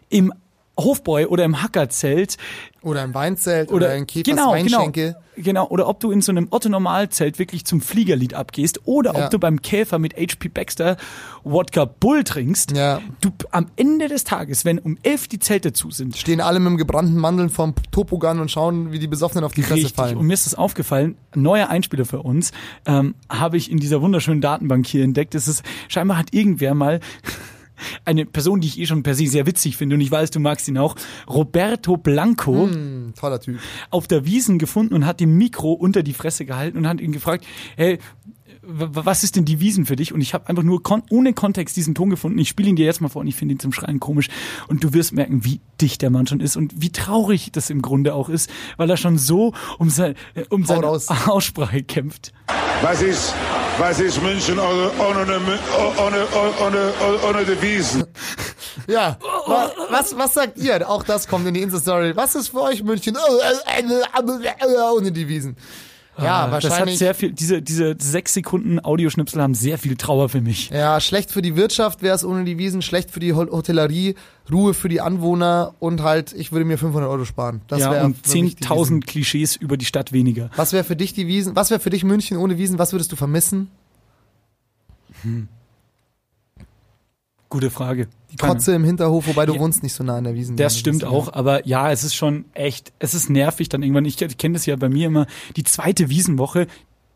[0.09, 0.33] im
[0.83, 2.37] Hofbräu oder im Hackerzelt
[2.81, 5.15] oder im Weinzelt oder oder, in Käfers genau, Weinschenke.
[5.35, 9.25] genau, genau, oder ob du in so einem Otto-Normalzelt wirklich zum Fliegerlied abgehst oder Ja.
[9.25, 10.95] ob du beim Käfer mit HP Baxter
[11.43, 12.71] Wodka Bull trinkst.
[12.75, 13.01] Ja.
[13.21, 16.69] Du am Ende des Tages, wenn um elf die Zelte zu sind, Stehen alle mit
[16.71, 19.95] dem gebrannten Mandeln vorm Topogan und schauen, wie die Besoffenen auf die Fresse Richtig.
[19.95, 20.17] fallen.
[20.17, 22.51] Und mir ist das aufgefallen, neuer Einspieler für uns,
[22.85, 25.35] ähm, habe ich in dieser wunderschönen Datenbank hier entdeckt.
[25.35, 26.99] Es ist, scheinbar hat irgendwer mal
[28.05, 30.39] eine Person, die ich eh schon per se sehr witzig finde und ich weiß, du
[30.39, 30.95] magst ihn auch,
[31.29, 33.59] Roberto Blanco, Hm, toller Typ.
[33.89, 37.11] auf der Wiesen gefunden und hat dem Mikro unter die Fresse gehalten und hat ihn
[37.11, 37.45] gefragt,
[37.75, 37.99] hey,
[38.71, 40.13] was ist denn die Wiesen für dich?
[40.13, 42.37] Und ich habe einfach nur kon ohne Kontext diesen Ton gefunden.
[42.37, 44.27] Ich spiele ihn dir jetzt mal vor und ich finde ihn zum Schreien komisch.
[44.67, 47.81] Und du wirst merken, wie dicht der Mann schon ist und wie traurig das im
[47.81, 50.81] Grunde auch ist, weil er schon so um, sein, äh, um seine.
[50.87, 52.31] Aussprache kämpft.
[52.81, 53.33] Was ist,
[53.77, 55.59] was ist München ohne, ohne, ohne,
[55.97, 56.27] ohne,
[56.65, 56.93] ohne,
[57.27, 58.05] ohne Devisen?
[58.87, 60.89] Ja, wa- was, was sagt ihr?
[60.89, 62.15] Auch das kommt in die Insta-Story.
[62.15, 63.17] Was ist für euch München?
[63.17, 65.57] Oh, äh, äh, Ohne die Wiesen.
[66.23, 66.97] Ja, Ah, Das hat wahrscheinlich.
[66.97, 70.69] sehr viel, diese, diese sechs Sekunden Audioschnipsel haben sehr viel Trauer für mich.
[70.69, 74.15] Ja, schlecht für die Wirtschaft wäre es ohne die Wiesen, schlecht für die Hotellerie,
[74.51, 77.61] Ruhe für die Anwohner und halt, ich würde mir 500 Euro sparen.
[77.67, 79.01] Das ja, wäre und für mich die 10.000 Wiesn.
[79.01, 80.49] Klischees über die Stadt weniger.
[80.55, 81.55] Was wäre für dich die Wiesen?
[81.55, 82.79] Was wäre für dich München ohne Wiesen?
[82.79, 83.69] Was würdest du vermissen?
[87.49, 88.07] Gute Frage.
[88.31, 89.59] Die Kotze im Hinterhof, wobei du Ja.
[89.59, 90.55] wohnst nicht so nah an der Wiesen.
[90.55, 94.05] Das Ja, stimmt auch, aber ja, es ist schon echt, es ist nervig dann irgendwann.
[94.05, 95.25] Ich kenne das ja bei mir immer,
[95.55, 96.67] die zweite Wiesenwoche,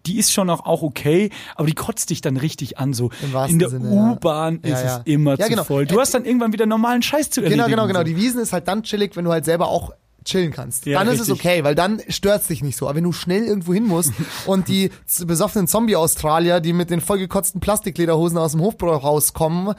[0.08, 2.94] die ist schon auch, auch okay, aber die kotzt dich dann richtig an.
[2.94, 3.12] So
[3.48, 4.12] in der ja.
[4.12, 4.98] U-Bahn Ja, ist ja.
[4.98, 5.64] es immer Ja, zu genau.
[5.64, 5.86] voll.
[5.86, 7.64] Du Äh, hast dann irgendwann wieder normalen Scheiß zu erledigen.
[7.66, 8.00] Genau, genau, genau.
[8.00, 8.04] So.
[8.06, 9.94] Die Wiesen ist halt dann chillig, wenn du halt selber auch
[10.26, 10.86] chillen kannst.
[10.88, 12.88] Ja, dann ist es okay, weil dann stört's dich nicht so.
[12.88, 14.12] Aber wenn du schnell irgendwo hin musst
[14.48, 14.90] und die
[15.26, 19.76] besoffenen Zombie-Australier, die mit den vollgekotzten Plastiklederhosen aus dem Hofbräu rauskommen,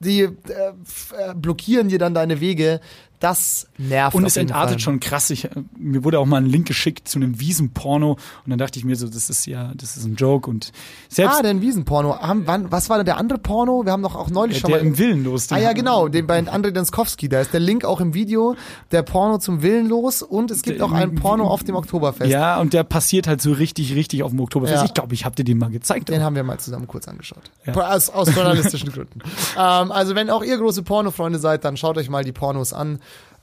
[0.00, 2.80] die äh, äh, blockieren dir dann deine Wege.
[3.20, 4.16] Das nervt.
[4.16, 5.28] Und es entartet schon krass.
[5.30, 8.18] Ich, äh, mir wurde auch mal ein Link geschickt zu einem Wiesenporno und
[8.50, 10.72] dann dachte ich mir so, das ist ja, das ist ein Joke und
[11.10, 12.18] selbst Ah, den Wiesenporno.
[12.18, 13.84] Haben, wann, was war denn der andere Porno?
[13.84, 14.86] Wir haben doch auch neulich der, schon der mal.
[14.86, 15.52] im Willen los.
[15.52, 17.28] Ah ja, genau, den bei André Denskowski.
[17.28, 18.56] Da ist der Link auch im Video,
[18.90, 22.30] der Porno zum Willenlos und es gibt Der- auch einen Porno auf dem Oktoberfest.
[22.30, 24.80] Ja, und der passiert halt so richtig, richtig auf dem Oktoberfest.
[24.80, 24.84] Ja.
[24.86, 26.08] Ich glaube, ich habe dir den mal gezeigt.
[26.08, 27.50] Den haben wir mal zusammen kurz angeschaut.
[27.66, 27.74] Ja.
[27.74, 29.20] Aus, aus journalistischen Gründen.
[29.58, 32.98] Ähm, also wenn auch ihr große Pornofreunde seid, dann schaut euch mal die Pornos an.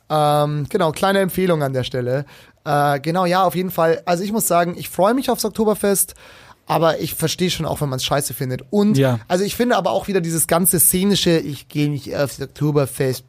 [0.09, 2.25] Ähm, genau, kleine Empfehlung an der Stelle.
[2.65, 4.01] Äh, genau, ja, auf jeden Fall.
[4.05, 6.15] Also ich muss sagen, ich freue mich aufs Oktoberfest.
[6.69, 8.61] Aber ich verstehe schon auch, wenn man es scheiße findet.
[8.71, 9.19] Und Ja.
[9.29, 13.23] also ich finde aber auch wieder dieses ganze szenische, ich gehe nicht aufs Oktoberfest.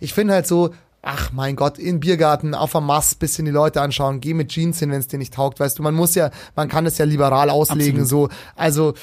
[0.00, 0.70] Ich finde halt so,
[1.00, 4.80] ach mein Gott, in Biergarten, auf am Mast, bisschen die Leute anschauen, geh mit Jeans
[4.80, 7.04] hin, wenn es dir nicht taugt, weißt du, man muss ja, man kann es ja
[7.04, 8.28] liberal auslegen, so.
[8.56, 8.94] Also,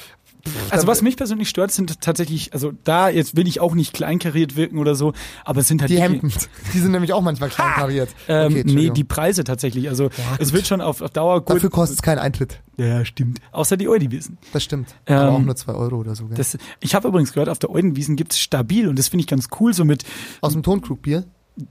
[0.70, 4.56] Also was mich persönlich stört, sind tatsächlich, also da jetzt will ich auch nicht kleinkariert
[4.56, 5.12] wirken oder so,
[5.44, 6.32] aber es sind halt Die wirklich- Hemden,
[6.74, 8.08] die sind nämlich auch manchmal klein kariert.
[8.28, 8.94] Ähm, nee, Entschuldigung.
[8.94, 9.88] die Preise tatsächlich.
[9.88, 10.52] Also es gut.
[10.54, 11.56] wird schon auf, auf Dauer gut.
[11.56, 12.60] Dafür kostet es keinen Eintritt.
[12.76, 13.38] ja, stimmt.
[13.52, 14.38] Außer die Eudiwiesen.
[14.52, 14.94] Das stimmt.
[15.06, 16.26] Ähm, Aber auch nur zwei Euro oder so.
[16.26, 16.36] Gell?
[16.36, 19.48] Das, ich habe übrigens gehört, auf der Eudenwiesen gibt's stabil und das finde ich ganz
[19.60, 20.04] cool, so mit,
[20.40, 21.24] Aus dem Tonkrugbier.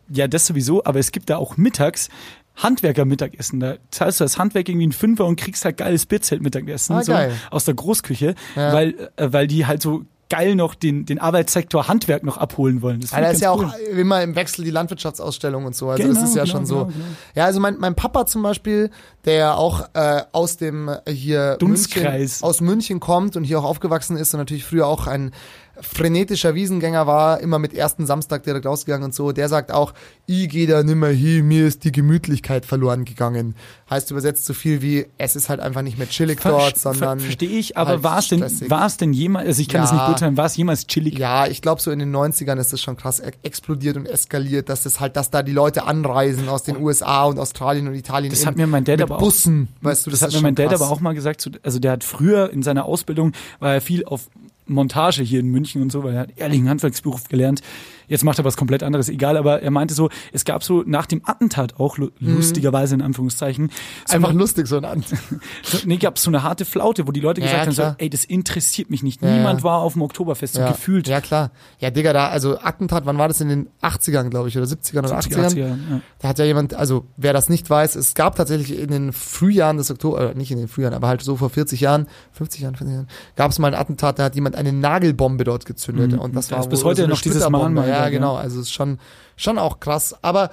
[0.09, 2.09] ja, das sowieso, aber es gibt da auch mittags
[2.57, 3.59] Handwerker-Mittagessen.
[3.59, 7.11] Da zahlst du das Handwerk irgendwie einen Fünfer und kriegst halt geiles Bierzelt-Mittagessen Ah, so
[7.11, 7.31] geil.
[7.51, 8.73] aus der Großküche, Ja.
[8.73, 12.99] weil, äh, weil die halt so geil noch den, den Arbeitssektor Handwerk noch abholen wollen.
[12.99, 13.97] Das Ja, find da ich ist ja ganz auch cool.
[13.97, 15.89] immer im Wechsel die Landwirtschaftsausstellung und so.
[15.89, 16.75] Also Genau, das ist ja genau, schon so.
[16.79, 17.05] genau, genau.
[17.33, 18.89] Ja, also mein, mein Papa zum Beispiel,
[19.23, 22.41] der auch äh, aus dem äh, hier Dunstkreis.
[22.41, 25.31] München, aus München kommt und hier auch aufgewachsen ist und natürlich früher auch ein
[25.81, 29.93] frenetischer Wiesengänger war, immer mit ersten Samstag direkt rausgegangen und so, der sagt auch,
[30.25, 33.55] ich gehe da nimmer hin, mir ist die Gemütlichkeit verloren gegangen.
[33.89, 37.49] Heißt übersetzt so viel wie, es ist halt einfach nicht mehr chillig dort, sondern Verstehe
[37.49, 38.69] ich, aber halt war es denn, stressig.
[38.69, 39.95] war es denn jemals, also ich kann das Ja.
[39.97, 41.17] nicht beurteilen, war es jemals chillig?
[41.17, 44.69] Ja, ich glaube so in den 90ern ist das schon krass e- explodiert und eskaliert,
[44.69, 48.29] dass das halt, dass da die Leute anreisen aus den USA und Australien und Italien.
[48.31, 50.41] Das in- hat mir mein Dad aber auch- Bussen, weißt du, das, Das, hat mir
[50.43, 50.81] mein Dad krass.
[50.81, 54.03] aber auch mal gesagt, so- also der hat früher in seiner Ausbildung, war er viel
[54.05, 54.27] auf
[54.67, 57.61] Montage hier in München und so, weil er hat ehrlichen Handwerksberuf gelernt.
[58.07, 61.05] Jetzt macht er was komplett anderes, egal, aber er meinte so, es gab so nach
[61.05, 63.69] dem Attentat auch, lu- lustigerweise in Anführungszeichen,
[64.05, 65.03] so Einfach eine, lustig so ein An.
[65.63, 68.09] so, nee, gab so eine harte Flaute, wo die Leute Ja, gesagt haben, so, ey,
[68.09, 69.21] das interessiert mich nicht.
[69.21, 69.63] Ja, Niemand ja.
[69.65, 70.71] war auf dem Oktoberfest, so ja.
[70.71, 71.07] gefühlt.
[71.07, 71.51] Ja, klar.
[71.79, 74.99] Ja, Digga, da, also Attentat, wann war das in den 80ern, glaube ich, oder 70ern
[74.99, 75.49] oder 70er, 80ern?
[75.53, 76.01] 80er, ja.
[76.19, 79.77] Da hat ja jemand, also wer das nicht weiß, es gab tatsächlich in den Frühjahren
[79.77, 82.75] des Oktober, äh, nicht in den Frühjahren, aber halt so vor 40 Jahren, 50 Jahren,
[82.75, 86.19] 50 Jahren, gab es mal ein Attentat, da hat jemand eine Nagelbombe dort gezündet Mhm.
[86.19, 87.47] und das Da war bis heute noch dieses.
[87.49, 88.99] Mahnmal Ja, da, genau, also es ist schon,
[89.35, 90.49] schon auch krass, aber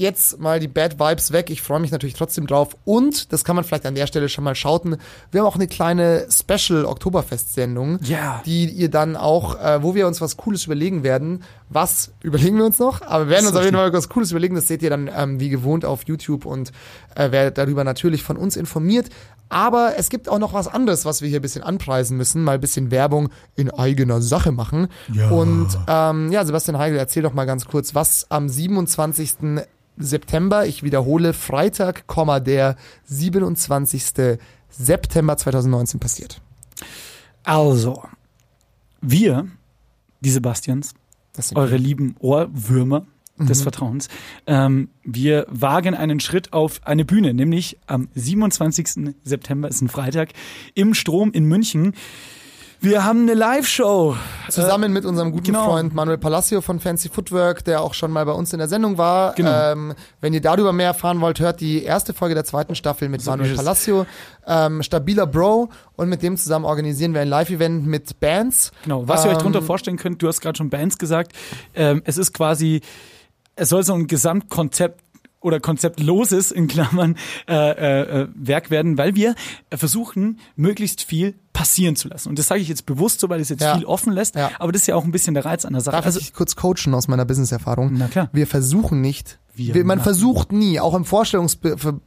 [0.00, 1.50] Jetzt mal die Bad Vibes weg.
[1.50, 2.76] Ich freue mich natürlich trotzdem drauf.
[2.84, 4.96] Und, das kann man vielleicht an der Stelle schon mal schauten,
[5.32, 8.40] wir haben auch eine kleine Special-Oktoberfest-Sendung, Ja.
[8.46, 11.42] die ihr dann auch, äh, wo wir uns was Cooles überlegen werden.
[11.68, 13.02] Was überlegen wir uns noch?
[13.02, 13.76] Aber wir werden uns auf jeden.
[13.76, 14.54] Fall was Cooles überlegen.
[14.54, 16.70] Das seht ihr dann ähm, wie gewohnt auf YouTube und
[17.14, 19.08] äh, werdet darüber natürlich von uns informiert.
[19.48, 22.44] Aber es gibt auch noch was anderes, was wir hier ein bisschen anpreisen müssen.
[22.44, 24.88] Mal ein bisschen Werbung in eigener Sache machen.
[25.12, 25.30] Ja.
[25.30, 29.34] Und ähm, ja, Sebastian Heigl, erzähl doch mal ganz kurz, was am 27.
[29.96, 32.04] September, ich wiederhole, Freitag,
[32.44, 34.38] der 27.
[34.70, 36.40] September 2019 passiert.
[37.42, 38.02] Also,
[39.00, 39.48] wir,
[40.20, 40.94] die Sebastians,
[41.32, 43.06] Das sind eure lieben Ohrwürmer
[43.46, 44.08] des Vertrauens.
[44.46, 49.14] Ähm, wir wagen einen Schritt auf eine Bühne, nämlich am 27.
[49.22, 50.30] September, ist ein Freitag,
[50.74, 51.94] im Strom in München.
[52.80, 54.14] Wir haben eine Live-Show.
[54.48, 55.64] Zusammen mit unserem guten genau.
[55.64, 58.96] Freund Manuel Palacio von Fancy Footwork, der auch schon mal bei uns in der Sendung
[58.98, 59.34] war.
[59.34, 59.72] Genau.
[59.72, 63.26] Ähm, wenn ihr darüber mehr erfahren wollt, hört die erste Folge der zweiten Staffel mit
[63.26, 63.64] Manuel ist es.
[63.64, 64.06] Palacio.
[64.46, 68.70] Ähm, stabiler Bro und mit dem zusammen organisieren wir ein Live-Event mit Bands.
[68.84, 71.32] Genau, was ihr euch Ähm, darunter vorstellen könnt, du hast gerade schon Bands gesagt.
[71.74, 72.82] Ähm, es ist quasi,
[73.58, 75.02] es soll so ein Gesamtkonzept
[75.40, 77.16] oder konzeptloses in Klammern
[77.48, 79.34] äh, äh, äh, Werk werden, weil wir
[79.72, 82.28] versuchen, möglichst viel passieren zu lassen.
[82.28, 83.76] Und das sage ich jetzt bewusst so, weil es jetzt Ja.
[83.76, 84.50] viel offen lässt, Ja.
[84.58, 85.94] aber das ist ja auch ein bisschen der Reiz an der Sache.
[85.96, 87.90] Darf also ich kurz coachen aus meiner Business-Erfahrung?
[87.96, 88.28] Na klar.
[88.32, 90.04] Wir versuchen nicht, Wir man machen.
[90.04, 91.98] versucht nie, auch im Vorstellungsgespräch,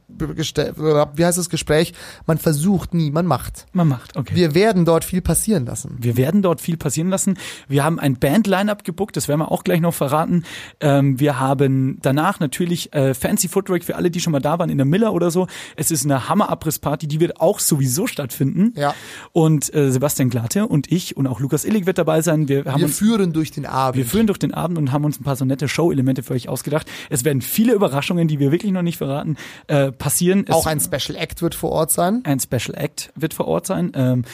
[1.16, 1.92] wie heißt das Gespräch,
[2.26, 3.66] man versucht nie, man macht.
[3.72, 4.34] man macht, okay.
[4.34, 5.96] Wir werden dort viel passieren lassen.
[6.00, 7.38] Wir werden dort viel passieren lassen.
[7.68, 10.44] Wir haben ein Band-Line-Up gebuckt, das werden wir auch gleich noch verraten.
[10.80, 14.70] Ähm, wir haben danach natürlich äh, Fancy Footwork für alle, die schon mal da waren
[14.70, 15.46] in der Miller oder so.
[15.76, 18.72] Es ist eine Hammer-Abriss-Party, die wird auch sowieso stattfinden.
[18.76, 18.94] Ja.
[19.32, 22.48] Und äh, Sebastian Glatte und ich und auch Lukas Illig wird dabei sein.
[22.48, 23.96] Wir haben Wir uns führen durch den Abend.
[23.98, 26.48] wir führen durch den Abend und haben uns ein paar so nette Show-Elemente für euch
[26.48, 26.86] ausgedacht.
[27.10, 30.44] Es werden viele Überraschungen, die wir wirklich noch nicht verraten, äh, passieren.
[30.48, 32.22] Es auch ein Special Act wird vor Ort sein.
[32.24, 33.92] ein Special Act wird vor Ort sein.
[33.94, 34.24] Ähm,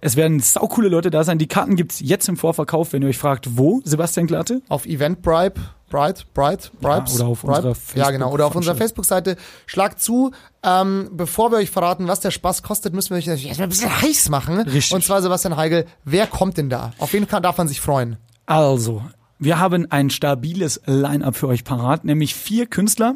[0.00, 1.38] es werden saukoole Leute da sein.
[1.38, 4.62] Die Karten gibt's jetzt im Vorverkauf, wenn ihr euch fragt, wo, Sebastian Glatte?
[4.68, 7.68] Auf Eventbrite, Bright, Bright, Bribes, oder auf Bribe.
[7.68, 9.36] unserer Ja, genau, oder auf unserer Facebook- Facebook-Seite.
[9.66, 10.32] Schlagt zu.
[10.64, 13.70] Ähm, bevor wir euch verraten, was der Spaß kostet, müssen wir euch natürlich erstmal ein
[13.70, 14.58] bisschen heiß machen.
[14.60, 14.92] Richtig.
[14.92, 16.92] Und zwar Sebastian Heigel, wer kommt denn da?
[16.98, 18.16] Auf wen kann, darf man sich freuen?
[18.46, 19.02] Also,
[19.44, 23.14] wir haben ein stabiles Line-Up für euch parat, nämlich vier Künstler.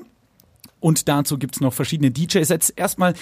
[0.81, 2.71] Und dazu gibt's noch verschiedene DJ-Sets.
[2.71, 3.14] Erstmal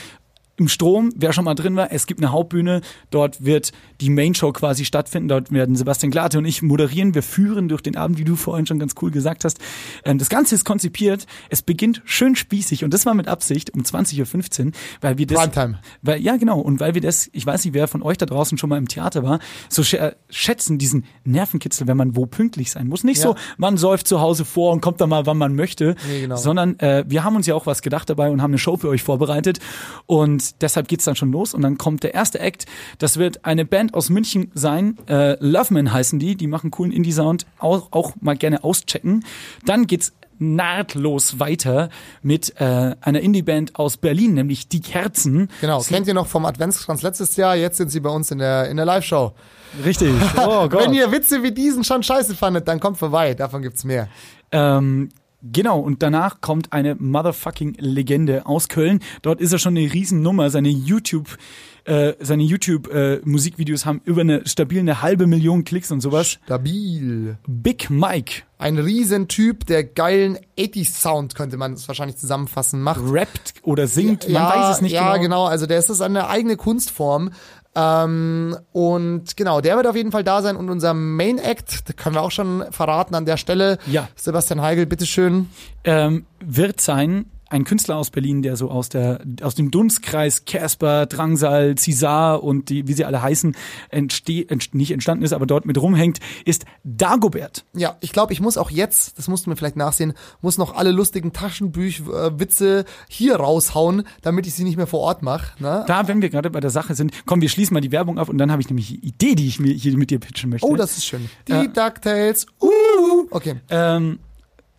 [0.59, 4.53] im Strom, wer schon mal drin war, es gibt eine Hauptbühne, dort wird die Main-Show
[4.53, 8.25] quasi stattfinden, dort werden Sebastian Glate und ich moderieren, wir führen durch den Abend, wie
[8.25, 9.59] du vorhin schon ganz cool gesagt hast.
[10.05, 13.83] Ähm, Das Ganze ist konzipiert, es beginnt schön spießig und das war mit Absicht um
[13.83, 15.39] 20.15 Uhr, weil wir das...
[15.39, 15.79] Primetime.
[16.03, 16.61] Weil, ja, genau.
[16.61, 18.89] Und weil wir das, ich weiß nicht, wer von euch da draußen schon mal im
[18.89, 23.05] Theater war, so schä- schätzen diesen Nervenkitzel, wenn man wo pünktlich sein muss.
[23.05, 23.29] Nicht Ja.
[23.29, 26.37] so, man säuft zu Hause vor und kommt dann mal, wann man möchte, Nee, genau.
[26.37, 28.89] sondern äh, wir haben uns ja auch was gedacht dabei und haben eine Show für
[28.89, 29.59] euch vorbereitet.
[30.07, 31.55] Und deshalb geht's dann schon los.
[31.55, 32.67] Und dann kommt der erste Act.
[32.99, 34.97] Das wird eine Band aus München sein.
[35.09, 36.37] Äh, Loveman heißen die.
[36.37, 37.47] Die machen coolen Indie-Sound.
[37.59, 39.25] Auch, auch mal gerne auschecken.
[39.65, 41.89] Dann geht's nahtlos weiter
[42.23, 45.49] mit äh, einer Indie-Band aus Berlin, nämlich Die Kerzen.
[45.61, 47.57] Genau, kennt ihr noch vom Adventskranz letztes Jahr?
[47.57, 49.33] Jetzt sind sie bei uns in der, in der Live-Show.
[49.85, 50.15] Richtig.
[50.37, 50.85] Oh Gott.
[50.85, 53.35] Wenn ihr Witze wie diesen schon scheiße fandet, dann kommt vorbei.
[53.35, 54.09] Davon gibt's mehr.
[54.53, 55.09] Ähm,
[55.43, 59.01] genau, und danach kommt eine motherfucking Legende aus Köln.
[59.23, 60.51] Dort ist er schon eine Riesennummer.
[60.51, 61.37] Seine YouTube,
[61.85, 66.39] äh, seine YouTube-Musikvideos haben über eine stabile eine halbe Million Klicks und sowas.
[66.45, 67.39] Stabil.
[67.47, 73.01] Big Mike Ein Riesentyp, der geilen 80s-Sound, könnte man es wahrscheinlich zusammenfassen, macht.
[73.03, 75.23] rappt oder singt, man weiß es nicht ja, genau.
[75.23, 75.45] genau.
[75.47, 77.31] Also der ist das eine eigene Kunstform.
[77.79, 80.57] Ähm, und genau, der wird auf jeden Fall da sein.
[80.57, 83.79] Und unser Main Act, da können wir auch schon verraten an der Stelle.
[83.87, 84.09] Ja.
[84.17, 85.51] Sebastian Heigel, bitteschön.
[85.85, 91.07] ähm, wird sein ein Künstler aus Berlin, der so aus der aus dem Dunstkreis Casper,
[91.07, 93.57] Drangsal, Cesar und die wie sie alle heißen
[93.91, 97.65] entste ent nicht entstanden ist, aber dort mit rumhängt, ist Dagobert.
[97.75, 100.75] Ja, ich glaube, ich muss auch jetzt, das musst du mir vielleicht nachsehen, muss noch
[100.75, 105.61] alle lustigen Taschenbüch-Witze hier raushauen, damit ich sie nicht mehr vor Ort mache.
[105.63, 105.85] Ne?
[105.87, 108.29] Da, wenn wir gerade bei der Sache sind, komm, wir schließen mal die Werbung ab
[108.29, 110.67] und dann habe ich nämlich eine Idee, die ich mir hier mit dir pitchen möchte.
[110.67, 111.29] Oh, das ist schön.
[111.47, 111.67] Die Ja.
[111.67, 112.47] DuckTales.
[112.61, 113.57] Uh, okay.
[113.71, 114.19] ähm,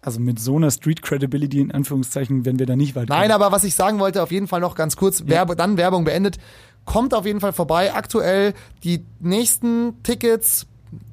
[0.08, 3.32] also mit so einer Street Credibility in Anführungszeichen, wenn wir da nicht weit Nein, kommen.
[3.34, 6.38] aber was ich sagen wollte, auf jeden Fall noch ganz kurz, Werbe, dann Werbung beendet.
[6.86, 7.94] Kommt auf jeden Fall vorbei.
[7.94, 8.54] Aktuell
[8.86, 10.66] die nächsten Tickets.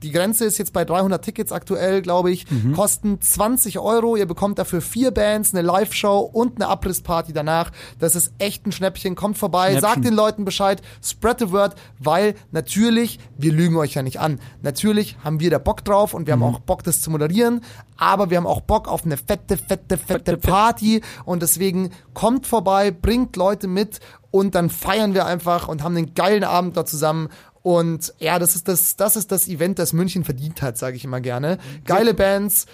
[0.03, 2.51] Die Grenze ist jetzt bei 300 Tickets aktuell, glaube ich.
[2.51, 2.73] Mhm.
[2.75, 4.17] Kosten 20 Euro.
[4.17, 7.71] Ihr bekommt dafür vier Bands, eine Live-Show und eine Abrissparty danach.
[7.99, 9.15] Das ist echt ein Schnäppchen.
[9.15, 9.81] Kommt vorbei, Schnäppchen.
[9.91, 14.41] sagt den Leuten Bescheid, spread the word, weil natürlich, wir lügen euch ja nicht an.
[14.63, 16.45] Natürlich haben wir da Bock drauf und wir Mhm.
[16.45, 17.61] haben auch Bock, das zu moderieren.
[17.97, 20.37] Aber wir haben auch Bock auf eine fette, fette, fette fette.
[20.37, 21.01] Party.
[21.25, 26.15] Und deswegen kommt vorbei, bringt Leute mit und dann feiern wir einfach und haben einen
[26.15, 27.29] geilen Abend da zusammen.
[27.65, 31.05] Und ja, das ist das, das ist das Event, das München verdient hat, sage ich
[31.05, 31.57] immer gerne.
[31.87, 32.67] Geile Bands,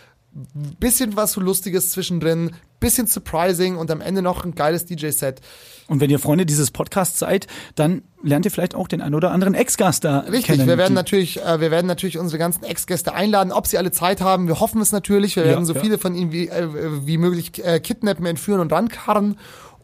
[0.80, 2.50] bisschen was so Lustiges zwischendrin,
[2.80, 5.40] bisschen surprising und am Ende noch ein geiles DJ-Set.
[5.86, 9.30] Und wenn ihr Freunde dieses Podcasts seid, dann lernt ihr vielleicht auch den ein oder
[9.30, 10.66] anderen Ex-Gast da Richtig, kennen.
[10.66, 14.20] wir werden natürlich, äh, wir werden natürlich unsere ganzen Ex-Gäste einladen, ob sie alle Zeit
[14.20, 14.48] haben.
[14.48, 15.36] Wir hoffen es natürlich.
[15.36, 15.80] Wir Ja, werden so ja.
[15.80, 16.66] viele von ihnen wie, äh,
[17.06, 19.38] wie möglich äh, kidnappen, entführen und rankarren.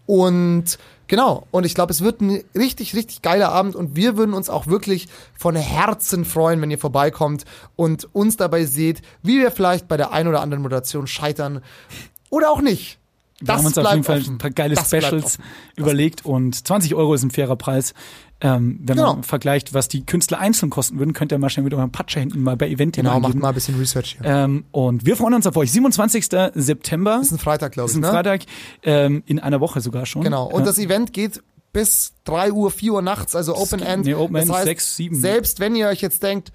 [0.06, 4.34] Und genau, und ich glaube, es wird ein richtig, richtig geiler Abend und wir würden
[4.34, 7.44] uns auch wirklich von Herzen freuen, wenn ihr vorbeikommt
[7.76, 11.62] und uns dabei seht, wie wir vielleicht bei der ein oder anderen Moderation scheitern
[12.30, 12.98] oder auch nicht.
[13.40, 15.44] Wir haben uns auf jeden Fall ein paar geile Das Specials offen.
[15.76, 17.92] überlegt und 20 Euro ist ein fairer Preis.
[18.40, 19.14] Ähm, wenn Genau.
[19.14, 22.20] man vergleicht, was die Künstler einzeln kosten würden, könnt ihr mal schnell mit eurem Patscher
[22.20, 24.26] hinten mal bei Event Genau, macht mal ein bisschen Research hier.
[24.26, 25.72] Ähm, und wir freuen uns auf euch.
[25.72, 26.26] 27.
[26.54, 27.18] September.
[27.22, 28.08] ist ein Freitag, glaube ist ich, ein ne?
[28.10, 28.42] Freitag,
[28.82, 30.22] ähm, in einer Woche sogar schon.
[30.22, 30.46] Genau.
[30.46, 30.66] Und Ja.
[30.66, 34.04] das Event geht bis 3 Uhr, 4 Uhr nachts, also Open End.
[34.06, 35.16] nee, Open End das heißt, 6, 7.
[35.20, 36.52] Selbst wenn ihr euch jetzt denkt,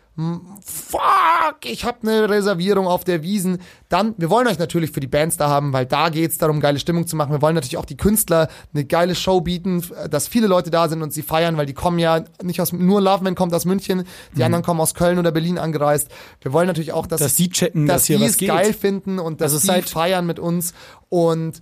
[0.64, 5.08] fuck, ich habe eine Reservierung auf der Wiesen, dann, wir wollen euch natürlich für die
[5.08, 7.32] Bands da haben, weil da geht's darum, geile Stimmung zu machen.
[7.32, 11.02] Wir wollen natürlich auch die Künstler eine geile Show bieten, dass viele Leute da sind
[11.02, 14.04] und sie feiern, weil die kommen ja nicht aus, nur Loveman kommt aus München,
[14.36, 16.10] die anderen kommen aus Köln oder Berlin angereist.
[16.42, 18.50] Wir wollen natürlich auch, dass, Dass die checken, dass hier die es geht.
[18.50, 20.74] geil finden und dass Also sie seid- feiern mit uns
[21.10, 21.60] und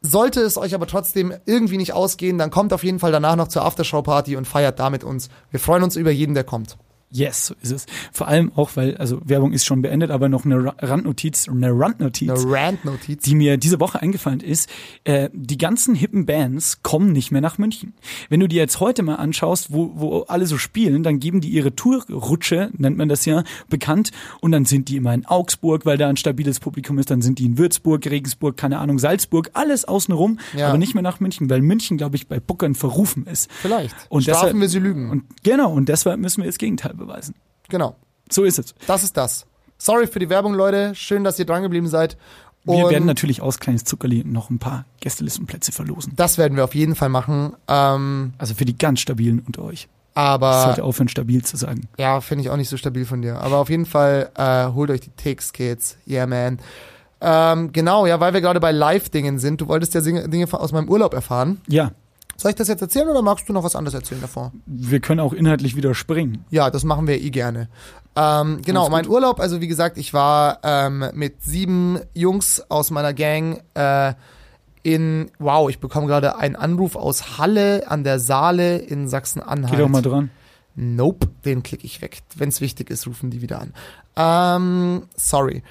[0.00, 3.48] sollte es euch aber trotzdem irgendwie nicht ausgehen, dann kommt auf jeden Fall danach noch
[3.48, 5.28] zur Aftershow-Party und feiert da mit uns.
[5.50, 6.76] Wir freuen uns über jeden, der kommt.
[7.10, 7.86] Yes, so ist es.
[8.12, 11.70] Vor allem auch, weil, also Werbung ist schon beendet, aber noch eine Ra- Randnotiz, eine
[11.70, 12.28] Randnotiz.
[12.30, 13.22] Eine Rant-Notiz.
[13.22, 14.68] die mir diese Woche eingefallen ist,
[15.04, 17.94] äh, die ganzen hippen Bands kommen nicht mehr nach München.
[18.28, 21.48] Wenn du dir jetzt heute mal anschaust, wo, wo alle so spielen, dann geben die
[21.48, 25.96] ihre Tourrutsche, nennt man das ja, bekannt und dann sind die immer in Augsburg, weil
[25.98, 29.84] da ein stabiles Publikum ist, dann sind die in Würzburg, Regensburg, keine Ahnung, Salzburg, alles
[29.86, 30.68] außenrum, Ja.
[30.68, 33.50] aber nicht mehr nach München, weil München, glaube ich, bei Bookern verrufen ist.
[33.50, 33.94] Vielleicht.
[34.08, 35.10] Und Strafen deshalb- wir sie lügen.
[35.10, 37.34] Und genau, und deshalb müssen wir das Gegenteil beweisen.
[37.68, 37.96] genau.
[38.30, 38.74] So ist es.
[38.86, 39.46] Das ist das.
[39.78, 40.94] Sorry für die Werbung, Leute.
[40.94, 42.18] Schön, dass ihr dran geblieben seid.
[42.64, 46.12] Wir Und werden natürlich aus kleines Zuckerli noch ein paar Gästelistenplätze verlosen.
[46.16, 47.54] das werden wir auf jeden Fall machen.
[47.68, 49.88] Ähm, Also für die ganz stabilen unter euch.
[50.14, 51.88] Aber sollte aufhören, stabil zu sagen.
[51.96, 53.38] ja, finde ich auch nicht so stabil von dir.
[53.40, 55.96] Aber auf jeden Fall äh, holt euch die Ticks, Kids.
[56.06, 56.58] Yeah, man.
[57.20, 59.60] Ähm, genau, ja, weil wir gerade bei Live-Dingen sind.
[59.60, 61.60] Du wolltest ja Dinge aus meinem Urlaub erfahren.
[61.68, 61.92] Ja,
[62.40, 64.52] Soll ich das jetzt erzählen oder magst du noch was anderes erzählen davor?
[64.64, 66.44] wir können auch inhaltlich wieder springen.
[66.50, 67.68] Ja, das machen wir eh gerne.
[68.14, 73.12] Ähm, genau, mein Urlaub, also wie gesagt, ich war ähm, mit sieben Jungs aus meiner
[73.12, 74.14] Gang äh,
[74.84, 79.72] in, wow, ich bekomme gerade einen Anruf aus Halle an der Saale in Sachsen-Anhalt.
[79.72, 80.30] Geh doch mal dran.
[80.76, 82.20] Nope, den klicke ich weg.
[82.36, 83.74] Wenn es wichtig ist, rufen die wieder an.
[84.16, 85.64] Ähm, sorry.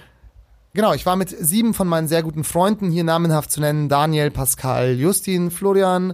[0.73, 3.89] Genau, ich war mit sieben von meinen sehr guten Freunden hier namenhaft zu nennen.
[3.89, 6.13] Daniel, Pascal, Justin, Florian,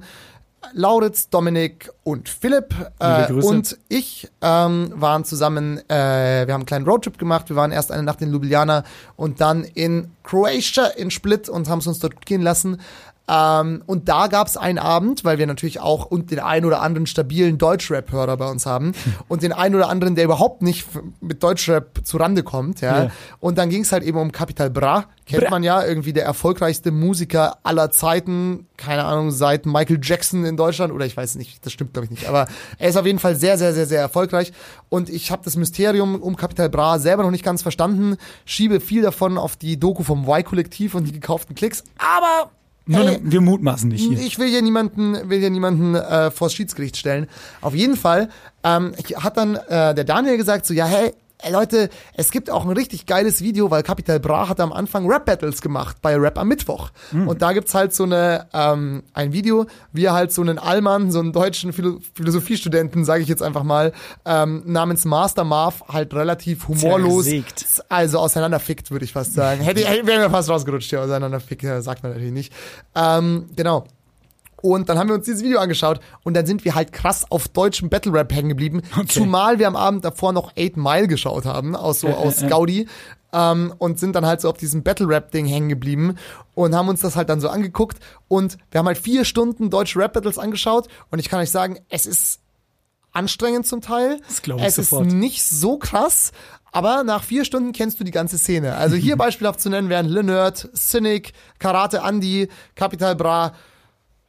[0.72, 2.74] Lauritz, Dominik und Philipp.
[3.00, 7.50] Äh, und ich ähm, waren zusammen, äh, wir haben einen kleinen Roadtrip gemacht.
[7.50, 8.84] Wir waren erst eine Nacht in Ljubljana
[9.16, 12.80] und dann in Croatia, in Split und haben es uns dort gehen lassen.
[13.26, 16.82] Ähm, und da gab es einen Abend, weil wir natürlich auch und den einen oder
[16.82, 18.94] anderen stabilen Deutschrap-Hörer bei uns haben
[19.30, 20.88] und den einen oder anderen, der überhaupt nicht
[21.22, 22.82] mit Deutschrap zurande kommt.
[22.82, 23.06] Ja.
[23.06, 23.12] Ja.
[23.40, 25.06] Und dann ging es halt eben um Capital Bra.
[25.26, 25.52] Kennt Bra.
[25.52, 28.68] man ja, irgendwie der erfolgreichste Musiker aller Zeiten.
[28.76, 30.92] Keine Ahnung, seit Michael Jackson in Deutschland.
[30.92, 32.28] Oder ich weiß nicht, das stimmt glaube ich nicht.
[32.28, 34.52] Aber er ist auf jeden Fall sehr, sehr, sehr, sehr erfolgreich.
[34.90, 38.18] Und ich habe das Mysterium um Capital Bra selber noch nicht ganz verstanden.
[38.44, 41.86] Schiebe viel davon auf die Doku vom Y-Kollektiv und die gekauften Klicks.
[41.98, 42.52] Aber
[42.86, 43.18] Nur Hey.
[43.18, 44.20] ne, wir mutmaßen nicht hier.
[44.20, 47.28] ich will hier niemanden, will hier niemanden äh, vors Schiedsgericht stellen.
[47.62, 48.30] Auf jeden Fall
[48.64, 51.14] ähm, hat dann äh, der Daniel gesagt so, ja hey, ey,
[51.52, 55.62] Leute, es gibt auch ein richtig geiles Video, weil Capital Bra hat am Anfang Rap-Battles
[55.62, 56.92] gemacht bei Rap am Mittwoch.
[57.28, 61.12] Und da gibt's halt so eine, ähm, ein Video, wie er halt so einen Allmann,
[61.12, 63.94] so einen deutschen Philo Philosophiestudenten, sage ich jetzt einfach mal,
[64.26, 67.84] ähm, namens Master Marv halt relativ humorlos, Zersägt.
[67.90, 69.62] also auseinanderfickt, würde ich fast sagen.
[69.62, 72.54] Hätte, wäre mir fast rausgerutscht hier, auseinanderfickt, ja, sagt man natürlich nicht.
[72.96, 73.86] Ähm, genau.
[74.64, 77.50] Und dann haben wir uns dieses Video angeschaut und dann sind wir halt krass auf
[77.50, 78.82] deutschem Battle Rap hängen geblieben.
[79.10, 82.50] Zumal wir am Abend davor noch 8 Mile geschaut haben, aus so aus äh, äh.
[82.50, 82.88] Gaudi.
[83.34, 86.16] Ähm, und sind dann halt so auf diesem Battle Rap Ding hängen geblieben
[86.54, 87.98] und haben uns das halt dann so angeguckt
[88.30, 91.80] und wir haben halt vier Stunden deutsche Rap Battles angeschaut und ich kann euch sagen,
[91.90, 92.40] es ist
[93.12, 94.22] anstrengend zum Teil.
[94.28, 95.08] Das glaub ich es sofort.
[95.08, 96.32] ist nicht so krass,
[96.72, 98.76] aber nach vier Stunden kennst du die ganze Szene.
[98.76, 103.54] Also hier beispielhaft zu nennen wären Lenerd, Cynic, Karate Andy, Capital Bra.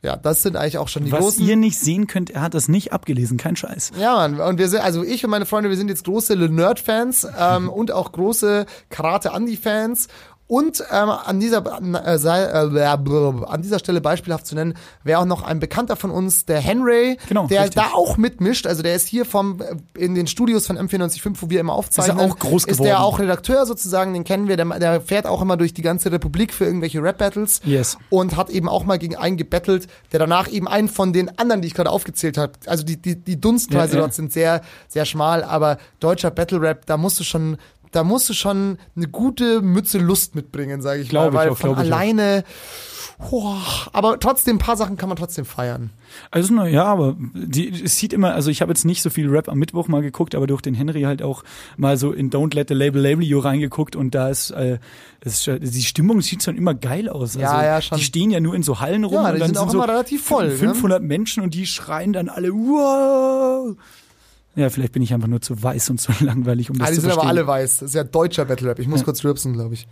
[0.04, 1.46] Ja, das sind eigentlich auch schon die Was großen.
[1.46, 3.92] ihr nicht sehen könnt, er hat das nicht abgelesen, kein Scheiß.
[3.98, 4.38] Ja, Mann.
[4.38, 7.90] Und wir sind, also ich und meine Freunde, wir sind jetzt große Lenerd-Fans ähm, und
[7.90, 10.08] auch große Karate-Andy-Fans.
[10.46, 11.64] Und ähm, an dieser
[12.06, 16.10] äh, sei, äh, an dieser Stelle beispielhaft zu nennen, wäre auch noch ein Bekannter von
[16.10, 17.82] uns, der Henry, Genau, der richtig.
[17.82, 18.66] da auch mitmischt.
[18.66, 22.18] Also der ist hier vom äh, in den Studios von M495, wo wir immer aufzeichnen.
[22.30, 23.02] auch groß Ist der geworden.
[23.02, 24.56] auch Redakteur sozusagen, den kennen wir.
[24.58, 27.96] Der, der fährt auch immer durch die ganze Republik für irgendwelche Rap-Battles Yes.
[28.10, 31.62] und hat eben auch mal gegen einen gebettelt, der danach eben einen von den anderen,
[31.62, 34.00] die ich gerade aufgezählt habe, also die, die, die Dunstkreise Ja, ja.
[34.02, 37.56] dort sind sehr, sehr schmal, aber deutscher Battle Rap, da musst du schon,
[37.94, 41.50] da musst du schon eine gute Mütze Lust mitbringen, sage ich Glaub mal, ich weil
[41.50, 41.80] auch, von ich auch.
[41.80, 42.44] alleine,
[43.30, 45.90] boah, aber trotzdem, ein paar Sachen kann man trotzdem feiern.
[46.30, 49.28] Also na ja, aber die, es sieht immer, also ich habe jetzt nicht so viel
[49.28, 51.44] Rap am Mittwoch mal geguckt, aber durch den Henry halt auch
[51.76, 54.78] mal so in Don't Let the Label Label You reingeguckt und da ist, äh,
[55.20, 57.36] es ist die Stimmung sieht schon immer geil aus.
[57.36, 57.98] Also, Ja, ja, schon.
[57.98, 59.88] Die stehen ja nur in so Hallen rum Ja, und dann sind auch so immer
[59.88, 60.54] relativ voll, ne?
[60.54, 63.76] 500 Menschen und die schreien dann alle wow.
[64.56, 66.94] Ja, vielleicht bin ich einfach nur zu weiß und zu langweilig, um das Ah, die
[66.96, 67.28] zu sind verstehen.
[67.28, 67.78] aber alle weiß.
[67.78, 68.78] Das ist ja deutscher Battle Rap.
[68.78, 69.04] Ich muss Ja.
[69.04, 69.88] kurz rülpsen, glaube ich.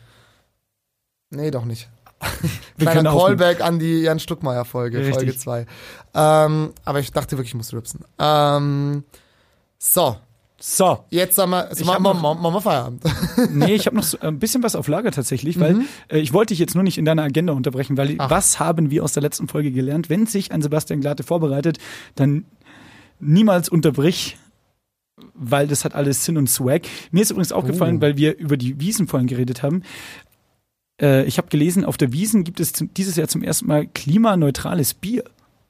[1.30, 1.88] Nee, doch nicht.
[2.76, 5.02] Wir Kleiner Callback an die Jan Stuckmeier Folge.
[5.12, 5.66] Folge 2.
[6.14, 8.00] Ähm, aber ich dachte wirklich, ich muss rülpsen.
[8.18, 9.02] Ähm,
[9.78, 10.16] so,
[10.60, 11.04] So.
[11.10, 13.02] Jetzt sagen wir, Ich machen, noch- machen wir Feierabend.
[13.50, 16.52] Nee, ich habe noch so ein bisschen was auf Lager tatsächlich, weil äh, ich wollte
[16.52, 18.30] dich jetzt nur nicht in deiner Agenda unterbrechen, weil Ach.
[18.30, 20.08] was haben wir aus der letzten Folge gelernt?
[20.08, 21.78] Wenn sich ein Sebastian Glate vorbereitet,
[22.14, 22.44] dann
[23.18, 24.36] niemals unterbrich,
[25.34, 26.82] weil das hat alles Sinn und Swag.
[27.10, 28.00] Mir ist übrigens aufgefallen, Oh.
[28.00, 29.82] weil wir über die Wiesen vorhin geredet haben.
[31.00, 34.94] Äh, ich habe gelesen, auf der Wiesen gibt es dieses Jahr zum ersten Mal klimaneutrales
[34.94, 35.24] Bier.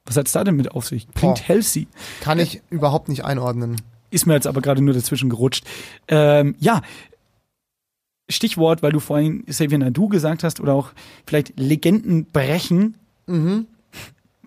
[0.05, 1.07] Was hat's da denn mit auf sich?
[1.13, 1.43] Klingt Boah.
[1.43, 1.87] healthy.
[2.21, 3.77] Kann ich überhaupt nicht einordnen.
[4.11, 5.65] Ist mir jetzt aber gerade nur dazwischen gerutscht.
[6.07, 6.81] Ähm, ja,
[8.29, 10.91] Stichwort, weil du vorhin Xavier Nadu gesagt hast oder auch
[11.25, 12.95] vielleicht Legenden brechen.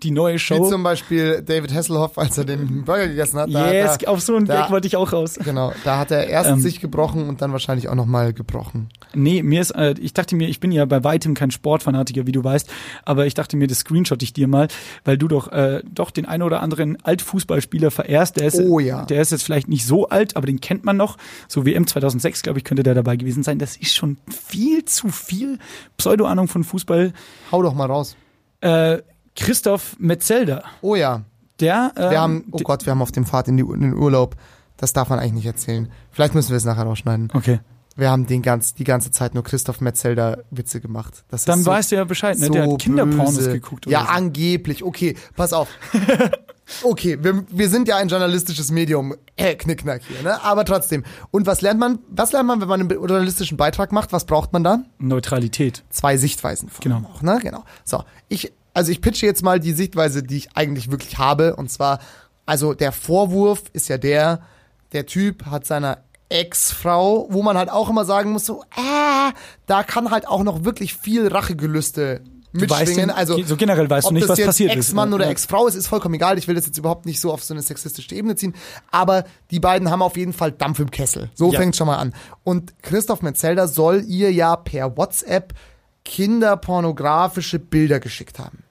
[0.03, 0.69] Die neue Wie Show.
[0.69, 3.51] zum Beispiel David Hasselhoff, als er den Burger gegessen hat.
[3.51, 5.39] Da, yes, da, auf so einen da- Gag wollte ich auch raus.
[5.43, 6.59] genau, da hat er erst Ähm.
[6.59, 8.89] sich gebrochen und dann wahrscheinlich auch nochmal gebrochen.
[9.15, 12.31] Nee, mir ist, äh, ich dachte mir, ich bin ja bei weitem kein Sportfanatiker, wie
[12.31, 12.69] du weißt,
[13.05, 14.67] aber ich dachte mir, das screenshot ich dir mal,
[15.03, 18.37] weil du doch äh, doch den einen oder anderen Altfußballspieler verehrst.
[18.37, 19.05] Der ist, Oh ja.
[19.05, 21.17] der ist jetzt vielleicht nicht so alt, aber den kennt man noch.
[21.47, 23.57] So WM 2006, glaube ich, könnte der dabei gewesen sein.
[23.57, 25.57] Das ist schon viel zu viel
[25.97, 27.13] Pseudo-Ahnung von Fußball.
[27.51, 28.15] Hau doch mal raus.
[28.61, 28.99] Äh,
[29.37, 31.21] Christoph Metzelder, Oh ja,
[31.59, 33.93] der, ähm, wir haben, oh Gott, wir haben auf dem Fahrt in, die, in den
[33.93, 34.35] Urlaub.
[34.77, 35.91] Das darf man eigentlich nicht erzählen.
[36.11, 37.29] Vielleicht müssen wir es nachher rausschneiden.
[37.33, 37.59] okay,
[37.95, 41.23] Wir haben den ganz, die ganze Zeit nur Christoph Metzelder Witze gemacht.
[41.29, 42.49] Das dann so, weißt du ja Bescheid, ne?
[42.51, 43.53] Der so hat Kinderpornos böse.
[43.53, 43.87] geguckt.
[43.87, 44.13] Ja, oder so.
[44.13, 44.83] angeblich.
[44.83, 45.67] Okay, pass auf.
[46.83, 50.43] Okay, wir, wir sind ja ein journalistisches Medium, äh, Knickknack hier, ne?
[50.43, 51.05] Aber trotzdem.
[51.31, 51.99] Und was lernt man?
[52.09, 54.11] Was lernt man, wenn man einen journalistischen Beitrag macht?
[54.11, 54.83] Was braucht man da?
[54.99, 55.85] Neutralität.
[55.89, 56.69] Zwei Sichtweisen.
[56.81, 57.03] Genau.
[57.13, 57.39] Auch, ne?
[57.41, 57.63] Genau.
[57.85, 61.55] So, ich, also ich pitche jetzt mal die Sichtweise, die ich eigentlich wirklich habe.
[61.55, 61.97] Und zwar,
[62.45, 64.41] also der Vorwurf ist ja der,
[64.91, 69.31] der Typ hat seiner Ex-Frau, wo man halt auch immer sagen muss, so, äh,
[69.65, 73.09] da kann halt auch noch wirklich viel Rachegelüste mitschwingen.
[73.09, 74.89] also so generell weißt du nicht, was passiert ist.
[74.89, 75.31] Ex-Mann oder Ja.
[75.31, 76.37] Ex-Frau ist, ist vollkommen egal.
[76.37, 78.53] Ich will das jetzt überhaupt nicht so auf so eine sexistische Ebene ziehen.
[78.91, 81.31] Aber die beiden haben auf jeden Fall Dampf im Kessel.
[81.33, 81.59] So Ja.
[81.59, 82.13] fängt schon mal an.
[82.43, 85.55] Und Christoph Metzelder soll ihr ja per WhatsApp
[86.05, 88.63] kinderpornografische Bilder geschickt haben.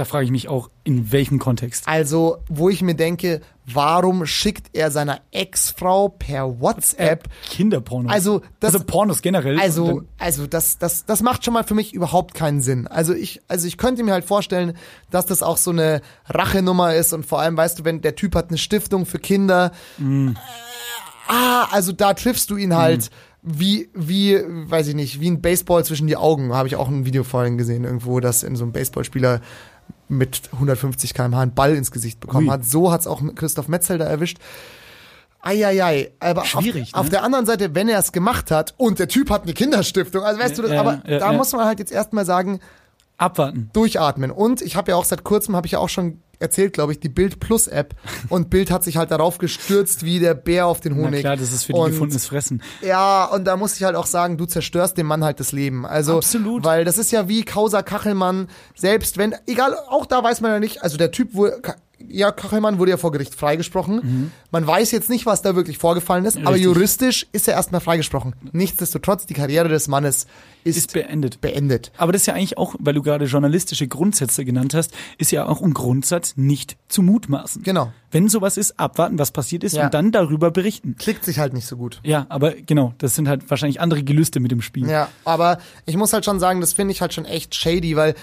[0.00, 1.86] Da frage ich mich auch, in welchem Kontext.
[1.86, 8.10] Also, wo ich mir denke, warum schickt er seiner Ex-Frau per WhatsApp Kinderpornos.
[8.10, 9.60] Also, das- also Pornos generell.
[9.60, 12.86] Also, also das, das, das macht schon mal für mich überhaupt keinen Sinn.
[12.86, 14.72] Also ich, also ich könnte mir halt vorstellen,
[15.10, 18.34] dass das auch so eine Rachenummer ist und vor allem, weißt du, wenn der Typ
[18.34, 20.28] hat eine Stiftung für Kinder, Mm.
[20.30, 20.34] äh,
[21.28, 23.10] ah, also da triffst du ihn halt.
[23.42, 26.52] Wie, wie, weiß ich nicht, wie ein Baseball zwischen die Augen.
[26.52, 29.40] Habe ich auch ein Video vorhin gesehen, irgendwo, dass in so einem Baseballspieler
[30.10, 32.52] mit 150 km/h einen Ball ins Gesicht bekommen Ui.
[32.52, 32.64] hat.
[32.64, 34.38] So hat's auch Christoph Metzelder erwischt.
[35.42, 37.10] Eieiei, aber Schwierig, auf, auf ne?
[37.12, 40.38] der anderen Seite, wenn er es gemacht hat und der Typ hat eine Kinderstiftung, also
[40.38, 41.38] weißt du, das, Ja, aber ja, da ja.
[41.38, 42.60] muss man halt jetzt erstmal sagen,
[43.16, 43.70] abwarten.
[43.72, 44.30] durchatmen.
[44.30, 46.98] Und ich habe ja auch seit kurzem, habe ich ja auch schon erzählt, glaube ich,
[47.00, 47.94] die Bild Plus App
[48.28, 51.20] und Bild hat sich halt darauf gestürzt wie der Bär auf den Na Honig.
[51.20, 52.62] klar, das ist für die Und gefundenes Fressen.
[52.82, 55.86] ja, und da muss ich halt auch sagen, du zerstörst dem Mann halt das Leben.
[55.86, 56.64] Also, Absolut.
[56.64, 60.58] Weil das ist ja wie Causa Kachelmann, selbst wenn, egal, auch da weiß man ja
[60.60, 61.30] nicht, also der Typ
[61.62, 61.76] Ka-
[62.10, 64.32] ja, Kachelmann wurde ja vor Gericht freigesprochen.
[64.50, 66.54] Man weiß jetzt nicht, was da wirklich vorgefallen ist, aber Mhm.
[66.54, 66.64] Richtig.
[66.64, 68.34] juristisch ist er erstmal freigesprochen.
[68.52, 70.26] Nichtsdestotrotz, die Karriere des Mannes
[70.64, 71.40] ist, Ist beendet.
[71.40, 71.90] beendet.
[71.96, 75.46] Aber das ist ja eigentlich auch, weil du gerade journalistische Grundsätze genannt hast, ist ja
[75.46, 77.62] auch ein Grundsatz, nicht zu mutmaßen.
[77.62, 77.92] Genau.
[78.10, 79.84] Wenn sowas ist, abwarten, was passiert ist Ja.
[79.84, 80.96] und dann darüber berichten.
[80.98, 82.00] Klickt sich halt nicht so gut.
[82.04, 84.88] Ja, aber genau, das sind halt wahrscheinlich andere Gelüste mit dem Spiel.
[84.88, 88.14] Ja, aber ich muss halt schon sagen, das finde ich halt schon echt shady, weil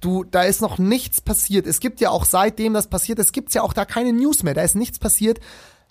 [0.00, 1.66] du, da ist noch nichts passiert.
[1.66, 4.54] Es gibt ja auch seitdem das passiert, es gibt ja auch da keine News mehr,
[4.54, 5.40] da ist nichts passiert.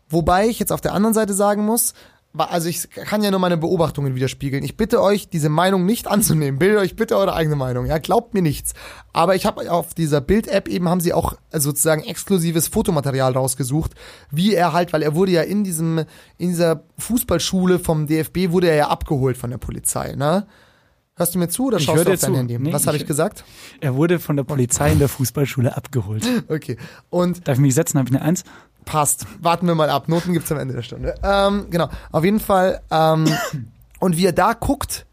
[0.09, 1.93] Wobei ich jetzt auf der anderen Seite sagen muss,
[2.35, 4.63] also ich kann ja nur meine Beobachtungen widerspiegeln.
[4.63, 6.57] Ich bitte euch, diese Meinung nicht anzunehmen.
[6.57, 7.85] Bildet euch bitte eure eigene Meinung.
[7.85, 8.73] Ja, glaubt mir nichts.
[9.11, 13.91] Aber ich habe auf dieser Bild-App eben haben sie auch äh, sozusagen exklusives Fotomaterial rausgesucht,
[14.31, 16.05] wie er halt, weil er wurde ja in diesem
[16.37, 20.15] in dieser Fußballschule vom DFB wurde er ja abgeholt von der Polizei.
[20.15, 20.47] Ne?
[21.15, 22.35] Hörst du mir zu oder Ich schaust du auf dein zu.
[22.37, 22.57] Handy?
[22.57, 23.43] Nee, Was habe ich- gesagt?
[23.81, 26.25] Er wurde von der Polizei in der Fußballschule abgeholt.
[26.49, 26.77] Okay.
[27.09, 27.99] Und Darf ich mich setzen?
[27.99, 28.43] Habe ich eine Eins?
[28.85, 29.25] passt.
[29.39, 30.09] Warten wir mal ab.
[30.09, 31.15] Noten gibt's am Ende der Stunde.
[31.23, 31.87] Ähm, genau.
[32.11, 32.81] Auf jeden Fall.
[32.91, 33.25] Ähm,
[33.99, 35.05] und wie er da guckt,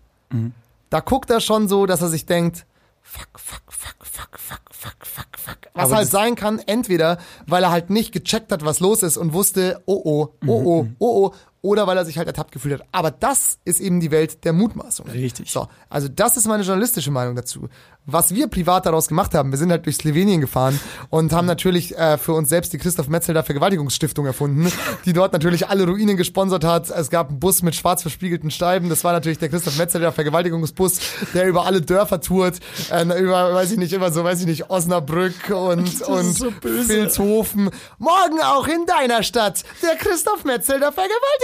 [0.91, 2.67] da guckt er schon so, dass er sich denkt,
[3.01, 5.57] fuck, fuck, fuck, fuck, fuck, fuck, fuck, fuck.
[5.75, 9.17] Was Aber halt sein kann, entweder, weil er halt nicht gecheckt hat, was los ist
[9.17, 12.81] und wusste, oh oh, oh oh, oh oh, oder weil er sich halt ertappt gefühlt
[12.81, 12.87] hat.
[12.93, 15.07] Aber das ist eben die Welt der Mutmaßung.
[15.09, 15.51] Richtig.
[15.51, 17.69] So, also das ist meine journalistische Meinung dazu.
[18.07, 21.97] Was wir privat daraus gemacht haben, wir sind halt durch Slowenien gefahren und haben natürlich
[21.99, 24.73] äh, für uns selbst die Christoph Metzelder Vergewaltigungsstiftung erfunden,
[25.05, 26.89] die dort natürlich alle Ruinen gesponsert hat.
[26.91, 30.99] Es gab einen Bus mit schwarz verspiegelten Scheiben, das war natürlich der Christoph Metzelder Vergewaltigungsbus,
[31.35, 32.59] der über alle Dörfer tourt,
[32.91, 36.89] äh, über, weiß ich nicht, immer so, weiß ich nicht, Osnabrück und, und so böse.
[36.89, 37.71] Vilshofen.
[37.99, 40.91] Morgen auch in deiner Stadt, der Christoph Metzelder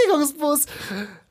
[0.09, 0.65] Reinigungsbus.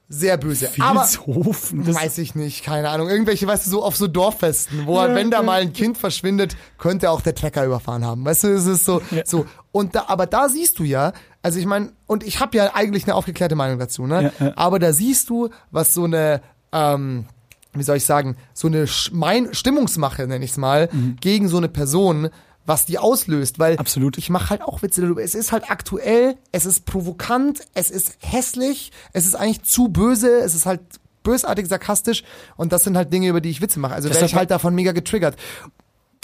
[0.09, 0.70] Sehr böse.
[0.79, 1.85] Aber Vilshofen.
[1.85, 3.09] Das, weiß ich nicht, keine Ahnung.
[3.09, 7.11] Irgendwelche, weißt du, so auf so Dorffesten, wo wenn da mal ein Kind verschwindet, könnte
[7.11, 8.24] auch der Trecker überfahren haben.
[8.24, 9.47] Weißt du, es ist so, so.
[9.72, 11.12] Und da, aber da siehst du ja,
[11.43, 14.33] also ich meine, und ich habe ja eigentlich eine aufgeklärte Meinung dazu, ne?
[14.39, 14.53] Ja, ja.
[14.57, 16.41] Aber da siehst du, was so eine,
[16.72, 17.27] ähm,
[17.72, 20.89] wie soll ich sagen, so eine Sch mein Stimmungsmache, nenne ich es mal,
[21.20, 22.31] gegen so eine Person,
[22.67, 24.19] was die auslöst, weil Absolut.
[24.19, 25.23] ich mache halt auch Witze darüber.
[25.23, 30.41] Es ist halt aktuell, es ist provokant, es ist hässlich, es ist eigentlich zu böse,
[30.41, 30.81] es ist halt
[31.23, 32.23] bösartig sarkastisch
[32.57, 33.95] und das sind halt Dinge, über die ich Witze mache.
[33.95, 35.37] Also wäre ich halt davon mega getriggert.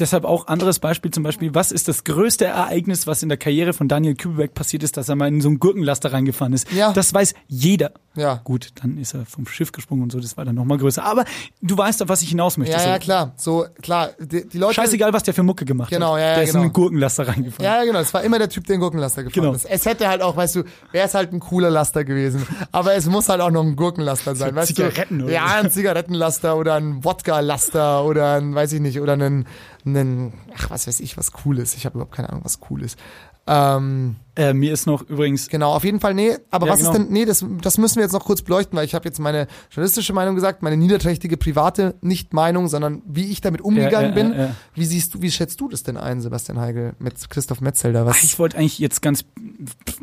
[0.03, 3.73] Deshalb auch anderes Beispiel zum Beispiel, was ist das größte Ereignis, was in der Karriere
[3.73, 6.73] von Daniel Kübelberg passiert ist, dass er mal in so einen Gurkenlaster reingefahren ist.
[6.73, 6.93] Ja.
[6.93, 7.93] Das weiß jeder.
[8.17, 8.41] Ja.
[8.43, 11.05] Gut, dann ist er vom Schiff gesprungen und so, das war dann nochmal größer.
[11.05, 11.25] Aber
[11.63, 12.75] du weißt, auf was ich hinaus möchte.
[12.75, 12.89] Ja, so.
[12.89, 13.33] ja, klar.
[13.37, 14.11] So, klar.
[14.19, 14.75] Die, die Leute.
[14.75, 16.21] Scheißegal, was der für Mucke gemacht Genau, hat.
[16.21, 16.63] ja, ja, der ist in genau.
[16.65, 17.65] einen Gurkenlaster reingefahren.
[17.65, 18.01] Ja, ja, genau.
[18.01, 19.55] Es war immer der Typ, der den Gurkenlaster gefahren Genau.
[19.55, 19.65] ist.
[19.65, 22.45] Es hätte halt auch, weißt du, wäre es halt ein cooler Laster gewesen.
[22.73, 25.25] Aber es muss halt auch noch ein Gurkenlaster sein, weißt Zigaretten du?
[25.27, 29.47] oder Ja, ein Zigarettenlaster oder ein Wodka-Laster oder ein, weiß ich nicht, oder einen,
[29.85, 31.77] einen, ach, was weiß ich, was cool ist.
[31.77, 32.99] Ich habe überhaupt keine Ahnung, was cool ist.
[33.47, 36.93] Ähm, Äh, mir ist noch übrigens Genau, auf jeden Fall, nee, aber Ja, was genau.
[36.93, 39.19] ist denn, nee, das, das müssen wir jetzt noch kurz beleuchten, weil ich habe jetzt
[39.19, 44.31] meine journalistische Meinung gesagt, meine niederträchtige private Nicht-Meinung, sondern wie ich damit umgegangen Ja, ja,
[44.47, 44.55] bin.
[44.75, 48.07] Wie siehst du, wie schätzt du das denn ein, Sebastian Heigel, mit Christoph Metzelder?
[48.07, 48.23] Was?
[48.23, 49.25] Ich wollte eigentlich jetzt ganz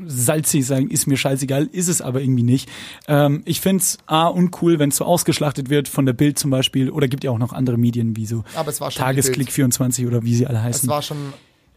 [0.06, 2.70] salzig sagen, ist mir scheißegal, ist es aber irgendwie nicht.
[3.08, 6.92] Ähm, ich find's A, uncool, wenn es so ausgeschlachtet wird von der Bild zum Beispiel,
[6.92, 9.52] oder gibt ja auch noch andere Medien wie so Aber es war schon die Tagesklick
[9.52, 10.90] 24 oder wie sie alle es heißen.
[10.90, 11.18] war schon,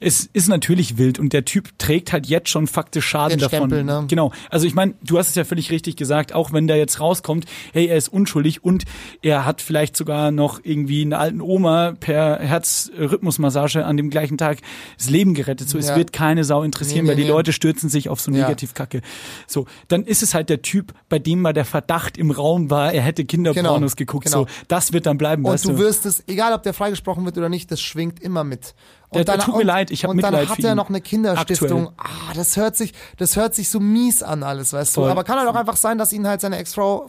[0.05, 3.68] Es ist natürlich wild und der Typ trägt halt jetzt schon faktisch Schaden Den davon.
[3.70, 4.05] Stempel, ne?
[4.09, 4.32] Genau.
[4.50, 7.46] Also ich meine, du hast es ja völlig richtig gesagt, auch wenn der jetzt rauskommt,
[7.72, 8.84] hey, er ist unschuldig und
[9.22, 14.59] er hat vielleicht sogar noch irgendwie eine alten Oma per Herzrhythmusmassage an dem gleichen Tag
[14.98, 15.68] das Leben gerettet.
[15.68, 15.96] So, es Ja.
[15.96, 17.28] wird keine Sau interessieren, Nee, nee, weil die nee.
[17.28, 18.38] Leute stürzen sich auf so Ja.
[18.42, 19.03] Negativkacke.
[19.46, 22.92] So, dann ist es halt der Typ, bei dem mal der Verdacht im Raum war,
[22.92, 24.24] er hätte Kinderpornos Genau, geguckt.
[24.26, 24.42] genau.
[24.42, 25.78] So, das wird dann bleiben, und weißt du du.
[25.78, 28.74] wirst es, egal ob der freigesprochen wird oder nicht, das schwingt immer mit.
[29.12, 31.00] Und Der- der tut mir leid, ich hab Und Mitleid dann hat er noch eine
[31.00, 31.92] Kinderstiftung.
[31.98, 35.04] Ah, das hört sich, das hört sich so mies an alles, weißt Voll.
[35.06, 35.10] du.
[35.12, 37.08] Aber kann halt auch einfach sein, dass ihn halt seine Ex-Frau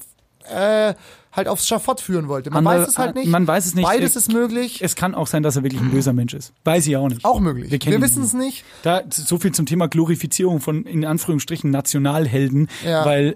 [0.53, 0.93] äh,
[1.35, 2.49] halt aufs Schafott führen wollte.
[2.51, 3.27] Man Andere- weiß es halt nicht.
[3.27, 3.83] man weiß es nicht.
[3.85, 4.81] Beides ist möglich.
[4.81, 6.53] Es kann auch sein, dass er wirklich ein böser Mensch ist.
[6.63, 7.25] Weiß ich auch nicht.
[7.25, 7.71] auch möglich.
[7.71, 8.63] Wir Wir, wissen es nicht.
[8.83, 13.05] Da so viel zum Thema Glorifizierung von in Anführungsstrichen Nationalhelden, Ja.
[13.05, 13.35] weil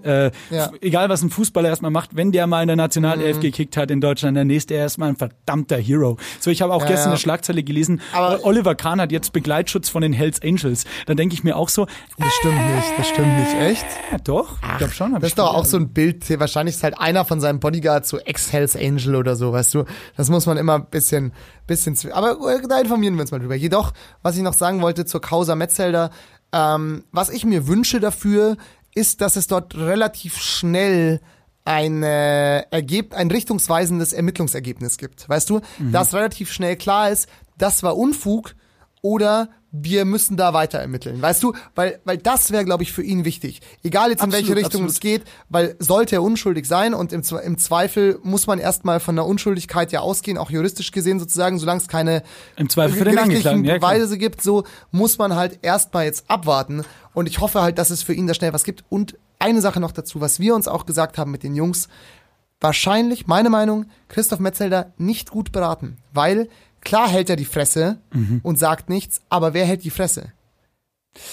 [0.50, 0.70] äh, Ja.
[0.80, 3.40] egal was ein Fußballer erstmal macht, wenn der mal in der Nationalelf Mhm.
[3.40, 6.16] gekickt hat in Deutschland, der nächste er ist mal ein verdammter Hero.
[6.40, 9.88] So ich habe auch Ja, gestern eine Schlagzeile gelesen, Aber- Oliver Kahn hat jetzt Begleitschutz
[9.88, 10.84] von den Hells Angels.
[11.06, 11.86] Da denke ich mir auch so,
[12.18, 12.92] Das stimmt nicht.
[12.98, 13.54] Das stimmt nicht.
[13.60, 13.86] Echt?
[14.12, 15.14] ja, doch, ich glaube schon.
[15.14, 18.08] hab Das ist doch auch so ein Bild, wahrscheinlich ist halt einer von seinen Bodyguards
[18.10, 19.84] so Ex-Hells Angel oder so, weißt du.
[20.16, 21.32] Das muss man immer ein bisschen,
[21.66, 23.54] bisschen, aber äh, da informieren wir uns mal drüber.
[23.54, 26.10] Jedoch, was ich noch sagen wollte zur Causa Metzelder,
[26.52, 28.56] ähm, was ich mir wünsche dafür,
[28.94, 31.20] ist, dass es dort relativ schnell
[31.64, 35.28] ein, äh, ergeb ein richtungsweisendes Ermittlungsergebnis gibt.
[35.28, 35.92] Weißt du, Mhm.
[35.92, 37.28] dass relativ schnell klar ist,
[37.58, 38.54] das war Unfug
[39.02, 41.20] oder wir müssen da weiter ermitteln.
[41.20, 43.60] Weißt du, weil, weil das wäre, glaube ich, für ihn wichtig.
[43.82, 44.90] Egal jetzt in Absolut, welche Richtung absolut.
[44.90, 49.14] es geht, weil sollte er unschuldig sein und im, im Zweifel muss man erstmal von
[49.14, 52.22] der Unschuldigkeit ja ausgehen, auch juristisch gesehen sozusagen, solange es keine
[52.56, 53.76] Im Zweifel für den Angeklagten, ja.
[53.76, 56.82] Beweise gibt, so muss man halt erstmal jetzt abwarten
[57.12, 59.80] und ich hoffe halt, dass es für ihn da schnell was gibt und eine Sache
[59.80, 61.88] noch dazu, was wir uns auch gesagt haben mit den Jungs,
[62.60, 66.48] wahrscheinlich, meine Meinung, Christoph Metzelder nicht gut beraten, weil
[66.88, 68.40] klar hält er die Fresse Mhm.
[68.42, 70.32] und sagt nichts, aber wer hält die Fresse?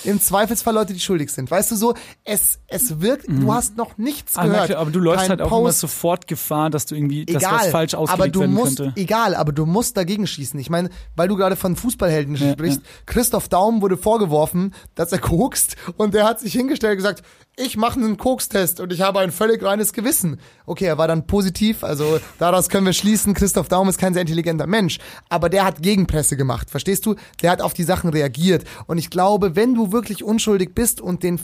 [0.03, 1.51] Im Zweifelsfall Leute, die schuldig sind.
[1.51, 1.93] Weißt du so,
[2.23, 4.71] es, es wirkt, du hast noch nichts Ah, gehört.
[4.71, 7.59] aber du läufst Kein halt auch immer Post, sofort Gefahr, dass du irgendwie, dass egal,
[7.59, 8.99] was falsch aber ausgelegt du werden musst, könnte.
[8.99, 10.59] egal, aber du musst dagegen schießen.
[10.59, 15.19] Ich meine, weil du gerade von Fußballhelden Ja, sprichst, Christoph Daum wurde vorgeworfen, dass er
[15.19, 17.21] kokst und der hat sich hingestellt und gesagt,
[17.57, 20.39] ich mache einen Kokstest und ich habe ein völlig reines Gewissen.
[20.65, 24.21] Okay, er war dann positiv, also daraus können wir schließen, Christoph Daum ist kein sehr
[24.21, 24.99] intelligenter Mensch,
[25.29, 27.15] aber der hat Gegenpresse gemacht, verstehst du?
[27.41, 31.23] Der hat auf die Sachen reagiert und ich glaube, wenn du wirklich unschuldig bist und
[31.23, 31.39] den,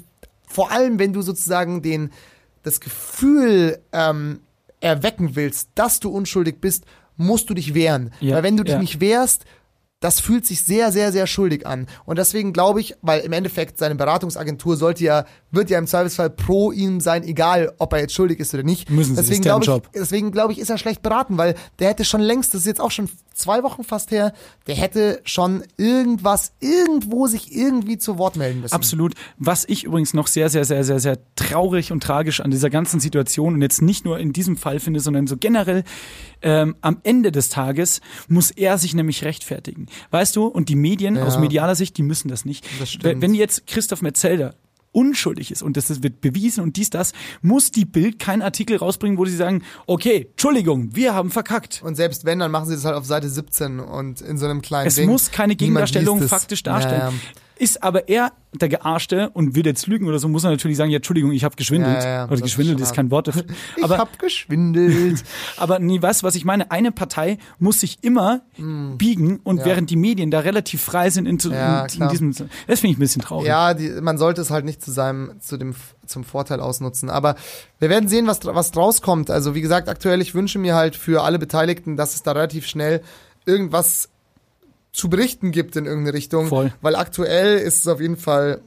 [0.47, 2.11] vor allem wenn du sozusagen den,
[2.63, 4.41] das Gefühl ähm,
[4.81, 6.85] erwecken willst, dass du unschuldig bist,
[7.15, 8.11] musst du dich wehren.
[8.19, 8.79] Ja, Weil wenn du dich ja.
[8.79, 9.45] nicht wehrst,
[10.01, 11.87] das fühlt sich sehr, sehr, sehr schuldig an.
[12.05, 16.29] Und deswegen glaube ich, weil im Endeffekt seine Beratungsagentur sollte ja, wird ja im Zweifelsfall
[16.29, 18.89] pro ihm sein, egal ob er jetzt schuldig ist oder nicht.
[18.89, 19.89] Müssen sie, deswegen glaube ich, Job.
[19.93, 22.81] deswegen glaube ich, ist er schlecht beraten, weil der hätte schon längst, das ist jetzt
[22.81, 24.33] auch schon zwei Wochen fast her,
[24.67, 28.73] der hätte schon irgendwas, irgendwo sich irgendwie zu Wort melden müssen.
[28.73, 29.13] Absolut.
[29.37, 32.99] Was ich übrigens noch sehr, sehr, sehr, sehr, sehr traurig und tragisch an dieser ganzen
[32.99, 35.83] Situation und jetzt nicht nur in diesem Fall finde, sondern so generell,
[36.43, 39.87] ähm, am Ende des Tages muss er sich nämlich rechtfertigen.
[40.11, 41.25] Weißt du, und die Medien Ja.
[41.25, 42.65] aus medialer Sicht, die müssen das nicht.
[42.79, 43.03] Das stimmt.
[43.05, 44.55] Wenn wenn jetzt Christoph Metzelder
[44.91, 49.17] unschuldig ist und das wird bewiesen und dies, das, muss die Bild keinen Artikel rausbringen,
[49.17, 51.81] wo sie sagen, okay, Entschuldigung, wir haben verkackt.
[51.83, 54.61] Und selbst wenn, dann machen sie das halt auf Seite 17 und in so einem
[54.61, 55.09] kleinen Es Ding.
[55.09, 56.29] muss keine Gegendarstellung es.
[56.29, 56.99] faktisch darstellen.
[56.99, 57.13] Ja, ja.
[57.61, 60.89] Ist aber er der Gearschte und will jetzt lügen oder so, muss er natürlich sagen,
[60.89, 62.03] ja, Entschuldigung, ich habe geschwindelt.
[62.03, 63.43] Ja, ja, oder ist geschwindelt schon ist kein Wort dafür.
[63.77, 65.23] Ich Aber hab geschwindelt.
[65.57, 66.71] aber nee, du, was ich meine?
[66.71, 69.59] Eine Partei muss sich immer biegen und.
[69.59, 69.65] Ja.
[69.65, 72.99] während die Medien da relativ frei sind in, in, in diesem, das finde ich ein
[72.99, 73.47] bisschen traurig.
[73.47, 75.75] ja, die, man sollte es halt nicht zu seinem, zu dem,
[76.07, 77.11] zum Vorteil ausnutzen.
[77.11, 77.35] Aber
[77.77, 79.29] wir werden sehen, was, was draus kommt.
[79.29, 82.65] Also wie gesagt, aktuell, ich wünsche mir halt für alle Beteiligten, dass es da relativ
[82.65, 83.03] schnell
[83.45, 84.09] irgendwas
[84.91, 86.47] zu berichten gibt in irgendeine Richtung.
[86.47, 86.73] Voll.
[86.81, 88.61] Weil aktuell ist es auf jeden Fall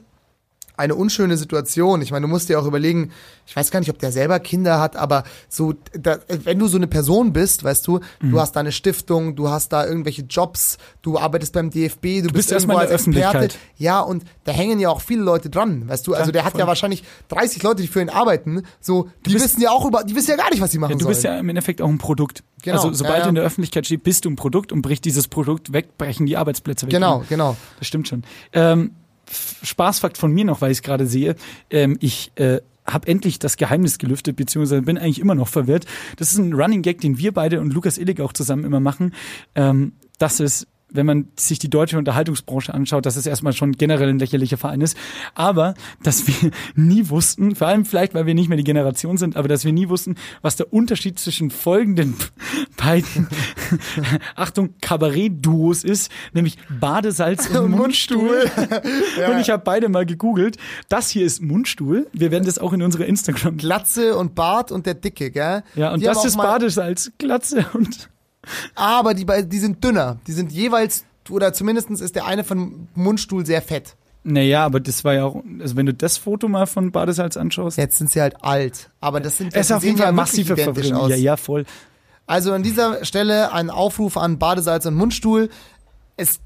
[0.77, 2.01] eine unschöne Situation.
[2.01, 3.11] Ich meine, du musst dir auch überlegen,
[3.45, 6.77] ich weiß gar nicht, ob der selber Kinder hat, aber so, da, wenn du so
[6.77, 8.31] eine Person bist, weißt du, Mhm.
[8.31, 12.21] du hast da eine Stiftung, du hast da irgendwelche Jobs, du arbeitest beim DFB, du
[12.23, 13.37] bist bist erstmal irgendwo als der Experte.
[13.37, 13.59] Öffentlichkeit.
[13.77, 16.51] Ja, und da hängen ja auch viele Leute dran, weißt du, also Klar, der hat
[16.53, 16.61] voll.
[16.61, 20.03] ja wahrscheinlich 30 Leute, die für ihn arbeiten, so, die bist- wissen ja auch über,
[20.03, 21.13] die wissen ja gar nicht, was sie machen Ja, du sollen.
[21.13, 22.43] bist ja im Endeffekt auch ein Produkt.
[22.63, 23.41] Genau, Also sobald ja, du in ja.
[23.41, 26.87] der Öffentlichkeit stehst, bist du ein Produkt und bricht dieses Produkt weg, brechen die Arbeitsplätze
[26.87, 26.91] weg.
[26.91, 27.55] genau, genau.
[27.77, 28.23] Das stimmt schon.
[28.53, 28.91] Ähm,
[29.63, 31.35] Spaßfakt von mir noch, weil ich es gerade sehe.
[31.69, 35.85] Ähm, ich äh, habe endlich das Geheimnis gelüftet, beziehungsweise bin eigentlich immer noch verwirrt.
[36.17, 39.13] Das ist ein Running Gag, den wir beide und Lukas Illig auch zusammen immer machen.
[39.55, 44.09] Ähm, dass es wenn man sich die deutsche Unterhaltungsbranche anschaut, dass es erstmal schon generell
[44.09, 44.97] ein lächerlicher Verein ist.
[45.33, 45.73] Aber,
[46.03, 49.47] dass wir nie wussten, vor allem vielleicht, weil wir nicht mehr die Generation sind, aber
[49.47, 52.15] dass wir nie wussten, was der Unterschied zwischen folgenden
[52.77, 53.27] beiden,
[54.35, 58.49] Achtung, Kabarett-Duos ist, nämlich Badesalz und Mundstuhl.
[59.29, 60.57] Und ich habe beide mal gegoogelt.
[60.89, 62.07] Das hier ist Mundstuhl.
[62.13, 63.57] Wir werden das auch in unserer Instagram.
[63.57, 65.63] Glatze und Bart und der Dicke, gell?
[65.75, 68.09] Ja, und Die das ist Badesalz, Glatze und
[68.75, 70.17] Aber die, die sind dünner.
[70.27, 73.95] Die sind jeweils, oder zumindestens ist der eine von Mundstuhl sehr fett.
[74.23, 77.77] Naja, aber das war ja auch, also wenn du das Foto mal von Badesalz anschaust,
[77.77, 78.89] Jetzt sind sie halt alt.
[78.99, 81.09] Aber das sind es ist auf jeden Fall massive Verwirrung.
[81.09, 81.65] Ja, ja, voll.
[82.25, 85.49] Also an dieser Stelle ein Aufruf an Badesalz und Mundstuhl.
[86.17, 86.39] Es,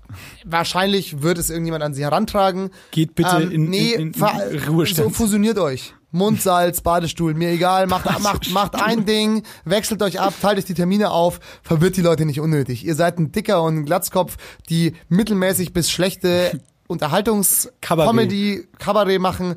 [0.45, 2.71] wahrscheinlich wird es irgendjemand an sie herantragen.
[2.91, 5.09] Geht bitte Ähm, in, nee, in, in, in Ruhestand.
[5.09, 5.93] So fusioniert euch.
[6.11, 10.73] Mundsalz, Badestuhl, mir egal, macht, macht, macht ein Ding, wechselt euch ab, teilt euch die
[10.73, 12.83] Termine auf, verwirrt die Leute nicht unnötig.
[12.83, 14.37] Ihr seid ein Dicker und ein Glatzkopf,
[14.69, 19.21] die mittelmäßig bis schlechte Unterhaltungs-, Kabarett.
[19.21, 19.55] Machen.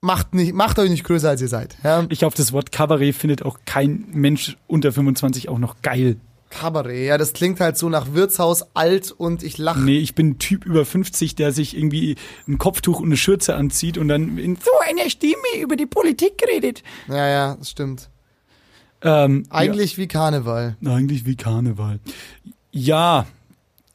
[0.00, 1.76] Macht, nicht, macht euch nicht größer, als ihr seid.
[1.82, 2.06] Ja?
[2.08, 6.18] ich glaube, das Wort Kabarett findet auch kein Mensch unter 25 auch noch geil.
[6.50, 9.80] Kabarett, ja, das klingt halt so nach Wirtshaus alt und ich lache.
[9.80, 13.54] Nee, ich bin ein Typ über 50, der sich irgendwie ein Kopftuch und eine Schürze
[13.54, 16.82] anzieht und dann in so einer Stimme über die Politik redet.
[17.08, 18.10] Ja, ja, das stimmt.
[19.02, 20.76] Ähm, Eigentlich wie Karneval.
[20.80, 22.00] ja, eigentlich wie Karneval.
[22.72, 23.26] Ja,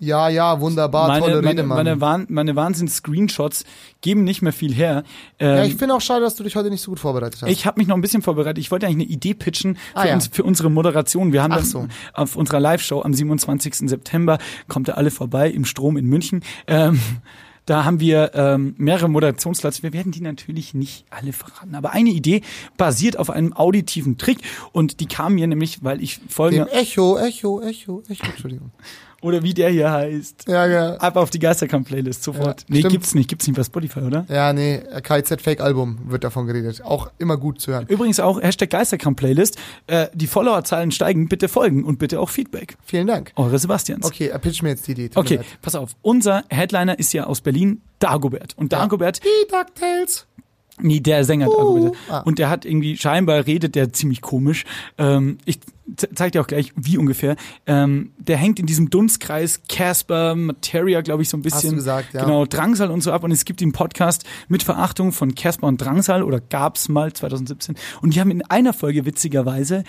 [0.04, 1.78] Ja, ja, wunderbar, meine, tolle meine, Rede, Mann.
[1.78, 3.64] meine, Wahn, meine Wahnsinns-Screenshots
[4.02, 5.04] geben nicht mehr viel her.
[5.40, 7.50] Ähm, ja, ich finde auch schade, dass du dich heute nicht so gut vorbereitet hast.
[7.50, 8.58] Ich habe mich noch ein bisschen vorbereitet.
[8.58, 10.14] Ich wollte eigentlich eine Idee pitchen für, Ah, ja.
[10.16, 11.32] uns, für unsere Moderation.
[11.32, 11.88] Wir haben Ach das so.
[12.14, 13.90] auf unserer Live-Show am 27.
[13.90, 14.40] September.
[14.68, 16.44] Kommt ihr alle vorbei im Strom in München.
[16.68, 17.00] Ähm,
[17.66, 19.84] da haben wir ähm, mehrere Moderationsplätze.
[19.84, 21.76] Wir werden die natürlich nicht alle verraten.
[21.76, 22.42] Aber eine Idee
[22.76, 24.40] basiert auf einem auditiven Trick.
[24.74, 28.72] Und die kam mir nämlich, weil ich Dem folgende, Echo, Echo, Echo, Echo, Entschuldigung.
[29.24, 30.96] oder wie der hier heißt, Ja, ja.
[30.98, 32.62] ab auf die Geisterkampf-Playlist sofort.
[32.62, 32.92] Ja, nee, stimmt.
[32.92, 33.30] gibt's nicht.
[33.30, 34.26] Gibt's nicht bei Spotify, oder?
[34.30, 36.82] Ja, nee, KZ Fake Album wird davon geredet.
[36.84, 37.86] Auch immer gut zu hören.
[37.88, 39.58] Übrigens auch Hashtag Geisterkampf-Playlist.
[39.88, 41.28] Äh, die Followerzahlen steigen.
[41.28, 42.78] Bitte folgen und bitte auch Feedback.
[42.86, 43.32] Vielen Dank.
[43.36, 44.06] Eure Sebastians.
[44.06, 45.10] Okay, er pitcht mir jetzt die Idee.
[45.16, 45.92] Okay, pass auf.
[46.02, 48.54] Unser Headliner ist ja aus Berlin, Dagobert.
[48.58, 50.28] Und Dagobert, Die DuckTales.
[50.80, 51.96] Nee, der Sänger Dagobert.
[52.10, 52.20] ah.
[52.20, 54.66] Und der hat irgendwie, scheinbar redet der ziemlich komisch.
[54.98, 55.60] Ähm, ich
[55.96, 57.36] ze- zeig dir auch gleich, wie ungefähr.
[57.68, 61.72] Ähm, der hängt in diesem Dunstkreis Casper, Materia, glaube ich, so ein bisschen.
[61.72, 62.24] du gesagt, ja.
[62.24, 63.24] Genau, Drangsal und so ab.
[63.24, 67.76] Und es gibt den Podcast mit Verachtung von Casper und Drangsal oder gab's mal 2017.
[68.02, 69.84] Und die haben in einer Folge witzigerweise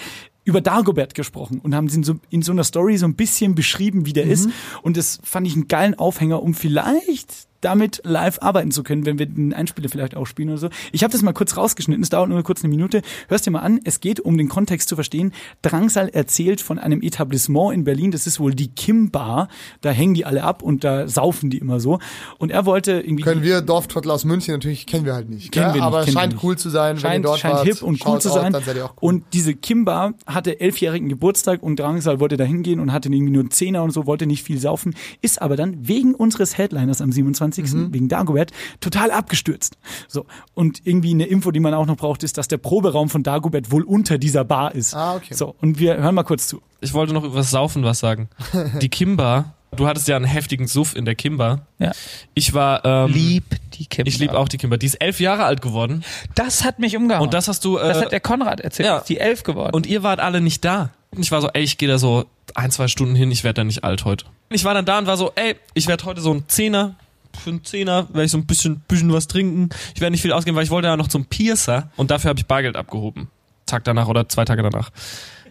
[0.46, 4.04] über Dagobert gesprochen und haben ihn so in so einer Story so ein bisschen beschrieben,
[4.04, 4.50] wie der ist.
[4.82, 9.18] Und das fand ich einen geilen Aufhänger, um vielleicht damit live arbeiten zu können, wenn
[9.18, 10.68] wir den Einspieler vielleicht auch spielen oder so.
[10.92, 13.02] Ich habe das mal kurz rausgeschnitten, es dauert nur kurz eine Minute.
[13.28, 15.32] Hörst dir mal an, es geht um den Kontext zu verstehen.
[15.62, 19.48] Drangsal erzählt von einem Etablissement in Berlin, das ist wohl die Kim Bar.
[19.80, 21.98] Da hängen die alle ab und da saufen die immer so.
[22.38, 25.52] Und er wollte irgendwie Können wir Dorftrottel aus München natürlich kennen wir halt nicht.
[25.52, 27.66] Kennen wir nicht, aber scheint cool zu sein, wenn ihr scheint, dort scheint wart.
[27.66, 28.54] hip und cool zu sein.
[28.54, 28.90] Auch cool.
[29.00, 33.42] Und diese Kimba hatte elfjährigen Geburtstag und Drangsal wollte da hingehen und hatte irgendwie nur
[33.42, 37.12] einen Zehner und so, wollte nicht viel saufen, ist aber dann wegen unseres Headliners am
[37.12, 37.92] 27., Mhm.
[37.92, 39.76] wegen Dagobert, total abgestürzt.
[40.08, 40.26] So.
[40.54, 43.70] Und irgendwie eine Info, die man auch noch braucht, ist, dass der Proberaum von Dagobert
[43.70, 44.94] wohl unter dieser Bar ist.
[44.94, 45.34] Ah, okay.
[45.34, 45.54] So.
[45.60, 46.60] Und wir hören mal kurz zu.
[46.80, 48.28] Ich wollte noch über das Saufen was sagen.
[48.80, 51.66] Die Kimba Du hattest ja einen heftigen Suff in der Kimber.
[51.78, 51.92] Ja.
[52.34, 53.44] Ich war, ähm, Lieb
[53.74, 54.08] die Kimber.
[54.08, 54.78] ich liebe auch die Kimber.
[54.78, 56.04] Die ist elf Jahre alt geworden.
[56.34, 57.24] Das hat mich umgehauen.
[57.24, 58.86] Und das hast du, äh, das hat der Konrad erzählt.
[58.86, 59.00] ja.
[59.06, 59.74] Die elf geworden.
[59.74, 60.90] Und ihr wart alle nicht da.
[61.10, 62.24] Und ich war so, ey, ich gehe da so
[62.54, 64.26] ein, zwei Stunden hin, ich werde da nicht alt heute.
[64.50, 66.96] Ich war dann da und war so, ey, ich werde heute so ein Zehner,
[67.36, 69.68] für einen Zehner werde ich so ein bisschen, bisschen was trinken.
[69.94, 72.38] Ich werde nicht viel ausgeben, weil ich wollte ja noch zum Piercer und dafür habe
[72.38, 73.28] ich Bargeld abgehoben.
[73.66, 74.90] Tag danach oder zwei Tage danach.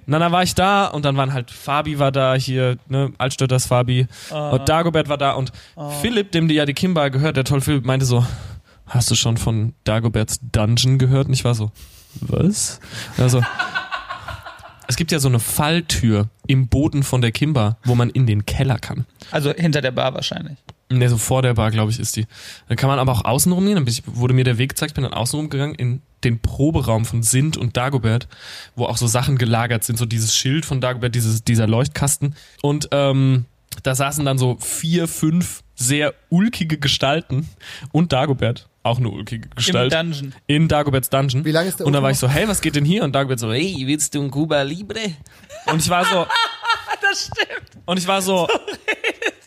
[0.05, 3.67] Und dann war ich da und dann waren halt Fabi war da hier, ne, Altstötters
[3.67, 5.51] Fabi und Dagobert war da und
[6.01, 8.25] Philipp, dem die ja die Kimba gehört, der tolle Philipp, meinte so,
[8.85, 11.27] hast du schon von Dagoberts Dungeon gehört?
[11.27, 11.71] Und ich war so,
[12.19, 12.81] was?
[13.17, 13.41] Also,
[14.87, 18.45] es gibt ja so eine Falltür im Boden von der Kimba, wo man in den
[18.45, 19.05] Keller kann.
[19.31, 20.57] also hinter der Bar wahrscheinlich.
[20.91, 22.25] Ne, so vor der Bar, glaube ich, ist die.
[22.67, 23.75] Dann kann man aber auch außen rumgehen.
[23.75, 27.05] Dann bin ich, wurde mir der Weg gezeigt, bin dann außen rumgegangen in den Proberaum
[27.05, 28.27] von Sint und Dagobert,
[28.75, 32.35] wo auch so Sachen gelagert sind, so dieses Schild von Dagobert, dieses, dieser Leuchtkasten.
[32.61, 33.45] Und ähm,
[33.81, 37.49] da saßen dann so vier, fünf sehr ulkige Gestalten
[37.91, 39.91] und Dagobert, auch eine ulkige Gestalt.
[39.93, 40.35] Im Dungeon.
[40.45, 41.43] in Dagoberts Dungeon.
[41.43, 43.03] Wie lange ist der Und Ofen war ich so, hey, was geht denn hier?
[43.03, 44.99] Und Dagobert so, hey, willst du ein Cuba Libre?
[45.65, 46.27] Und ich war so,
[47.01, 47.83] Das stimmt.
[47.85, 48.47] und ich war so,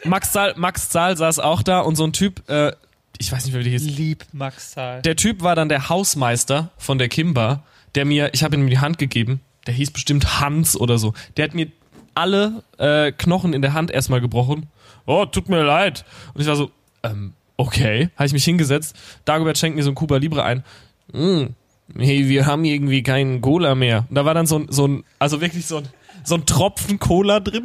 [0.07, 2.73] Max Zahl, Max Zahl saß auch da und so ein Typ, äh,
[3.19, 3.97] ich weiß nicht mehr, wie der hieß.
[3.97, 5.03] Lieb Max Zahl.
[5.03, 7.63] Der Typ war dann der Hausmeister von der Kimba,
[7.95, 11.15] der mir, ich habe ihm die Hand gegeben, der hieß bestimmt Hans oder so.
[11.37, 11.69] Der hat mir
[12.15, 14.69] alle äh, Knochen in der Hand erstmal gebrochen.
[15.07, 16.05] Oh, tut mir leid.
[16.35, 16.71] Und ich war so,
[17.03, 18.11] ähm, okay.
[18.17, 18.97] Habe ich mich hingesetzt.
[19.25, 20.65] Dagobert schenkt mir so ein Cuba Libre ein.
[21.13, 21.47] Mm,
[21.97, 24.07] hey, wir haben irgendwie keinen Cola mehr.
[24.09, 25.89] Und da war dann so ein, so ein also wirklich so ein,
[26.25, 27.65] so ein Tropfen Cola drin.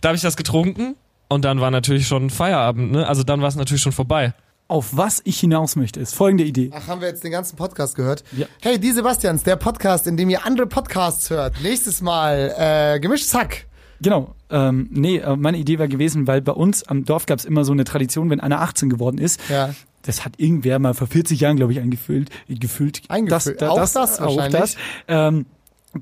[0.00, 0.96] Da habe ich das getrunken
[1.28, 3.06] und dann war natürlich schon Feierabend, ne?
[3.06, 4.34] Also dann war es natürlich schon vorbei.
[4.66, 6.70] Auf was ich hinaus möchte, ist folgende Idee.
[6.74, 8.24] Ach, haben wir jetzt den ganzen Podcast gehört?
[8.32, 8.46] Ja.
[8.62, 11.60] Hey, die Sebastians, der Podcast, in dem ihr andere Podcasts hört.
[11.62, 13.66] Nächstes Mal, äh, gemischtes Hack.
[14.00, 14.34] Genau.
[14.50, 17.64] Ähm, nee, äh, meine Idee war gewesen, weil bei uns am Dorf gab es immer
[17.64, 19.40] so eine Tradition, wenn einer 18 geworden ist.
[19.50, 19.74] Ja.
[20.02, 22.30] Das hat irgendwer mal vor 40 Jahren, glaube ich, eingefüllt.
[22.48, 23.02] Gefüllt.
[23.08, 23.62] Eingefüllt.
[23.62, 24.60] Auch das auch wahrscheinlich.
[24.60, 24.76] das.
[25.08, 25.46] Ähm,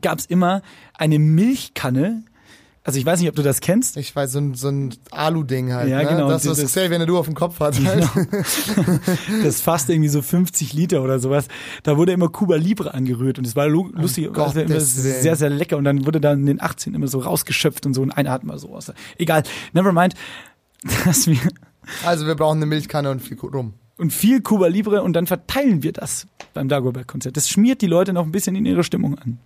[0.00, 0.62] gab es immer
[0.94, 2.24] eine Milchkanne.
[2.85, 3.97] Also ich weiß nicht, ob du das kennst.
[3.97, 5.89] Ich weiß, so ein, so ein Alu-Ding halt.
[5.89, 6.09] Ja, ne?
[6.09, 7.78] genau, Das, was dieses- Xavier Nadu auf dem Kopf hat.
[7.85, 8.09] Halt.
[9.45, 11.47] Das fasst irgendwie so 50 Liter oder sowas.
[11.85, 15.37] Da wurde immer Cuba Libre angerührt und es war lu- lustig, Um also immer sehr,
[15.37, 18.43] sehr lecker und dann wurde dann in den 18 immer so rausgeschöpft und so hat
[18.45, 18.93] mal so aus.
[19.16, 20.14] Egal, never mind,
[21.05, 21.39] dass wir
[22.05, 23.74] Also wir brauchen eine Milchkanne und viel rum.
[23.99, 27.37] und viel Cuba Libre und dann verteilen wir das beim Dagobert-Konzert.
[27.37, 29.39] Das schmiert die Leute noch ein bisschen in ihre Stimmung an.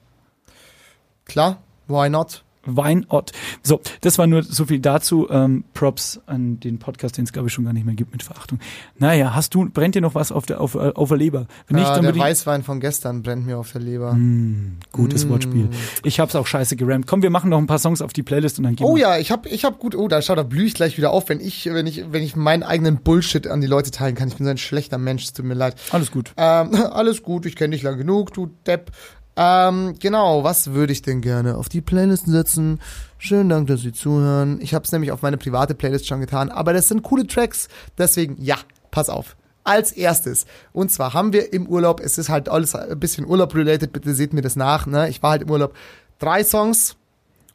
[1.26, 2.42] Klar, why not?
[2.66, 3.32] Weinort.
[3.62, 5.28] So, das war nur so viel dazu.
[5.30, 8.22] Ähm, Props an den Podcast, den es glaube ich schon gar nicht mehr gibt mit
[8.22, 8.58] Verachtung.
[8.98, 11.46] Naja, hast du, brennt dir noch was auf der, auf, äh, auf der Leber?
[11.68, 14.12] Wenn nicht, Ja, dann der Weißwein von gestern brennt mir auf der Leber.
[14.12, 14.76] Hm.
[14.92, 15.28] gutes Mm.
[15.30, 15.68] Wortspiel.
[16.04, 17.06] Ich hab's auch scheiße gerammt.
[17.06, 19.02] Komm, wir machen noch ein paar Songs auf die Playlist und dann gehen Oh wir.
[19.02, 21.28] ja, ich hab, ich hab gut, oh, da schau, da blühe ich gleich wieder auf,
[21.28, 24.28] wenn ich, wenn ich, wenn ich meinen eigenen Bullshit an die Leute teilen kann.
[24.28, 25.76] Ich bin so ein schlechter Mensch, es tut mir leid.
[25.90, 26.32] Alles gut.
[26.36, 28.90] Ähm, alles gut, ich kenne dich lang genug, du Depp.
[29.36, 32.80] Ähm, genau, was würde ich denn gerne auf die Playlist setzen?
[33.18, 34.60] Schönen Dank, dass Sie zuhören.
[34.62, 37.68] Ich habe es nämlich auf meine private Playlist schon getan, aber das sind coole Tracks,
[37.98, 38.56] deswegen ja,
[38.90, 39.36] pass auf.
[39.62, 43.92] Als erstes, und zwar haben wir im Urlaub, es ist halt alles ein bisschen Urlaub-related,
[43.92, 45.08] bitte seht mir das nach, ne?
[45.08, 45.74] Ich war halt im Urlaub.
[46.18, 46.96] Drei Songs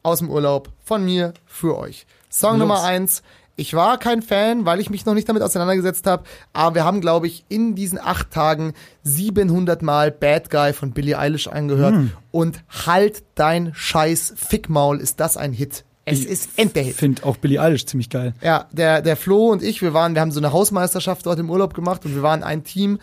[0.02, 2.06] aus dem Urlaub von mir für euch.
[2.30, 2.58] Song Los.
[2.60, 3.22] Nummer eins.
[3.56, 7.00] Ich war kein Fan, weil ich mich noch nicht damit auseinandergesetzt habe, aber wir haben,
[7.00, 8.72] glaube ich, in diesen acht Tagen
[9.02, 11.94] 700 Mal Bad Guy von Billie Eilish angehört
[12.30, 15.84] und halt dein scheiß Fickmaul, ist das ein Hit.
[16.04, 16.96] Es Ich ist Endhit.
[16.96, 18.34] Finde auch Billie Eilish ziemlich geil.
[18.42, 21.48] Ja, der, der Flo und ich, wir waren, wir haben so eine Hausmeisterschaft dort im
[21.48, 22.98] Urlaub gemacht und wir waren ein Team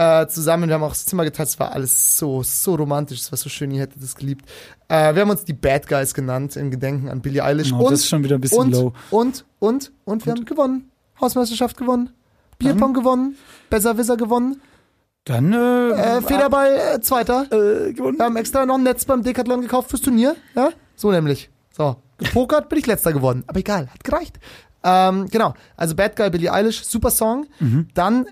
[0.00, 0.68] äh, zusammen.
[0.68, 1.50] Wir haben auch das Zimmer geteilt.
[1.50, 3.20] Es war alles so, so romantisch.
[3.20, 3.70] Es war so schön.
[3.70, 4.46] Ihr hättet es geliebt.
[4.88, 7.72] Äh, wir haben uns die Bad Guys genannt im Gedenken an Billie Eilish.
[7.72, 8.92] Oh, und, das ist schon wieder ein bisschen und, low.
[9.10, 10.90] Und, und, und, wir haben gewonnen.
[11.20, 12.10] Hausmeisterschaft gewonnen.
[12.58, 13.36] Bierpong gewonnen.
[13.68, 14.62] Besserwisser gewonnen.
[15.24, 17.42] Dann, äh, Äh, Federball äh, Zweiter.
[17.52, 18.16] äh, gewonnen.
[18.18, 20.34] Wir haben extra noch ein Netz beim Decathlon gekauft fürs Turnier.
[20.54, 21.50] Ja, so nämlich.
[21.76, 23.44] So, gepokert bin ich letzter geworden.
[23.46, 24.40] Aber egal, hat gereicht.
[24.82, 27.46] Ähm, genau, also Bad Guy, Billie Eilish, super Song.
[27.58, 27.88] Mhm.
[27.92, 28.26] Dann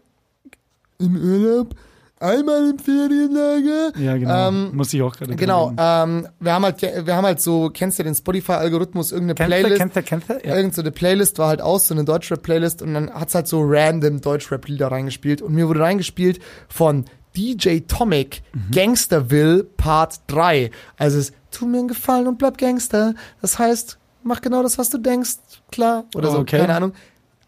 [0.99, 1.75] im Urlaub,
[2.21, 3.93] einmal im Ferienlager.
[3.99, 4.49] Ja, genau.
[4.49, 7.99] Ähm, Muss ich auch gerade Genau, ähm, wir haben halt, wir haben halt so, kennst
[7.99, 9.35] du den Spotify-Algorithmus, irgendeine.
[9.47, 10.49] Playlist, Kennst du, kennst du, kennst du?
[10.49, 10.57] Ja.
[10.57, 13.61] irgend so eine Playlist war halt aus, so eine Deutschrap-Playlist und dann hat's halt so
[13.65, 17.05] random Deutschrap-Lieder reingespielt und mir wurde reingespielt von
[17.37, 18.71] DJ Tomic, Mhm.
[18.75, 20.71] Gangsterville Part 3.
[20.97, 23.15] Also es tu mir einen Gefallen und bleib Gangster.
[23.41, 25.37] Das heißt, mach genau das, was du denkst,
[25.71, 26.59] klar, oder Oh, so, okay.
[26.59, 26.93] keine Ahnung.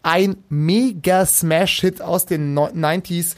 [0.03, 3.35] Ein mega Smash-Hit aus den no 90s.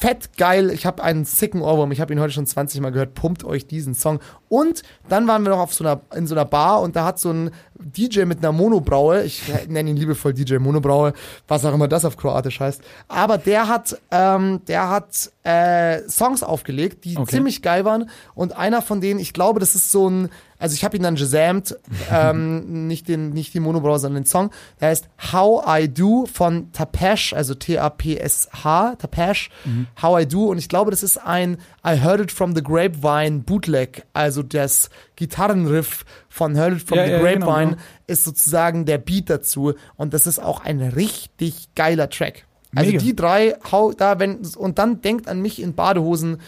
[0.00, 0.70] fett geil.
[0.70, 1.90] Ich habe einen sicken Ohrwurm.
[1.90, 3.14] Ich habe ihn heute schon 20 Mal gehört.
[3.14, 4.20] Pumpt euch diesen Song.
[4.48, 7.18] Und dann waren wir noch auf so einer, in so einer Bar und da hat
[7.18, 11.14] so ein DJ mit einer Monobraue, ich nenne ihn liebevoll DJ Monobraue,
[11.48, 16.42] was auch immer das auf Kroatisch heißt, aber der hat, ähm, der hat äh, Songs
[16.42, 17.36] aufgelegt, die Okay.
[17.36, 20.84] ziemlich geil waren und einer von denen, ich glaube, das ist so ein, also ich
[20.84, 21.76] habe ihn dann gesamt,
[22.10, 24.50] ähm, nicht, den, nicht die Monobraue, sondern den Song,
[24.80, 29.86] der heißt How I Do von Tapesh, also T-A-P-S-H, Tapesh, Mhm.
[30.00, 33.40] How I Do und ich glaube, das ist ein I Heard It From The Grapevine
[33.40, 37.82] Bootleg, also das Gitarrenriff von Heard It From Ja, The ja, genau, Grapevine genau.
[38.06, 42.46] ist sozusagen der Beat dazu und das ist auch ein richtig geiler Track.
[42.74, 43.02] Also Mega.
[43.02, 46.38] die drei, hau da, wenn, und dann denkt an mich in Badehosen,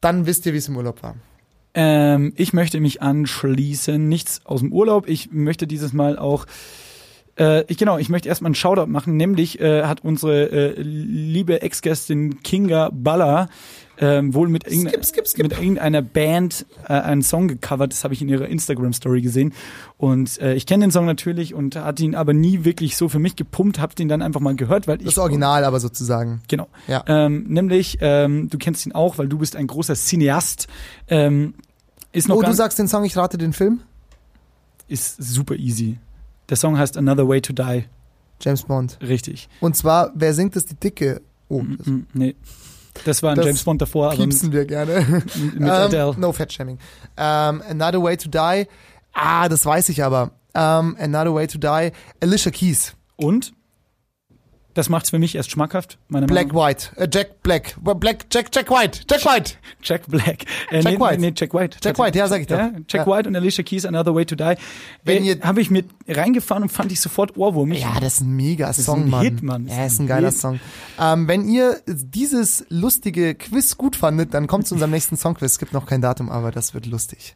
[0.00, 1.14] dann wisst ihr, wie es im Urlaub war.
[1.80, 4.08] Ähm, ich möchte mich anschließen.
[4.08, 5.08] Nichts aus dem Urlaub.
[5.08, 6.44] Ich möchte dieses Mal auch.
[7.38, 9.16] Äh, ich, genau, ich möchte erstmal einen Shoutout machen.
[9.16, 13.48] Nämlich äh, hat unsere äh, liebe Ex-Gästin Kinga Baller
[14.00, 15.42] ähm, wohl mit, irgendeiner- Skip, skip, skip.
[15.44, 17.92] mit irgendeiner Band äh, einen Song gecovert.
[17.92, 19.52] Das habe ich in ihrer Instagram-Story gesehen.
[19.96, 23.18] Und äh, ich kenne den Song natürlich und hatte ihn aber nie wirklich so für
[23.20, 23.78] mich gepumpt.
[23.80, 26.42] Hab den dann einfach mal gehört, weil ich Das Original aber sozusagen.
[26.48, 26.66] Genau.
[26.88, 27.04] Ja.
[27.06, 30.66] Ähm, nämlich, ähm, du kennst ihn auch, weil du bist ein großer Cineast.
[31.08, 31.54] Ähm,
[32.12, 33.80] ist noch Oh, du sagst den Song, ich rate den Film?
[34.88, 35.98] ist super easy.
[36.48, 37.84] Der Song heißt Another Way to Die.
[38.40, 38.98] James Bond.
[39.02, 39.48] Richtig.
[39.60, 40.64] Und zwar, wer singt es?
[40.66, 41.20] Die Dicke.
[41.48, 42.36] Oh, das Mm, nee.
[43.04, 45.22] Das war ein Das James Bond davor, piepsen wir gerne.
[45.54, 46.12] mit Adele.
[46.14, 46.78] ähm, no Fat Shaming.
[47.16, 48.66] Ähm, Another Way to Die.
[49.12, 50.30] Ah, das weiß ich aber.
[50.54, 51.92] Ähm, Another Way to Die.
[52.20, 52.94] Alicia Keys.
[53.16, 53.52] Und?
[54.78, 56.90] Das macht's für mich erst schmackhaft, Black Meinung White.
[56.94, 57.74] Äh, Jack Black.
[57.82, 58.26] Black.
[58.30, 59.00] Jack, Jack White.
[59.10, 59.54] Jack White.
[59.82, 60.44] Jack Black.
[60.70, 61.20] Äh, Jack nee, White.
[61.20, 61.78] Nee, Jack White.
[61.82, 62.58] Jack White, ja, sag ich doch.
[62.58, 63.12] Ja, Jack Ja.
[63.12, 64.54] White und Alicia Keys, Another Way to Die.
[65.02, 67.80] Wenn Äh, Habe ich mit reingefahren und fand ich sofort Ohrwurmig.
[67.80, 69.22] Ja, das ist ein mega Song, ein Mann.
[69.24, 69.66] Hit, Mann.
[69.66, 70.38] Das Ja, ist ist ein ein geiler Hit.
[70.38, 70.60] Song.
[71.00, 75.50] Ähm, wenn ihr dieses lustige Quiz gut fandet, dann kommt zu unserem nächsten Songquiz.
[75.50, 77.34] Es gibt noch kein Datum, aber das wird lustig.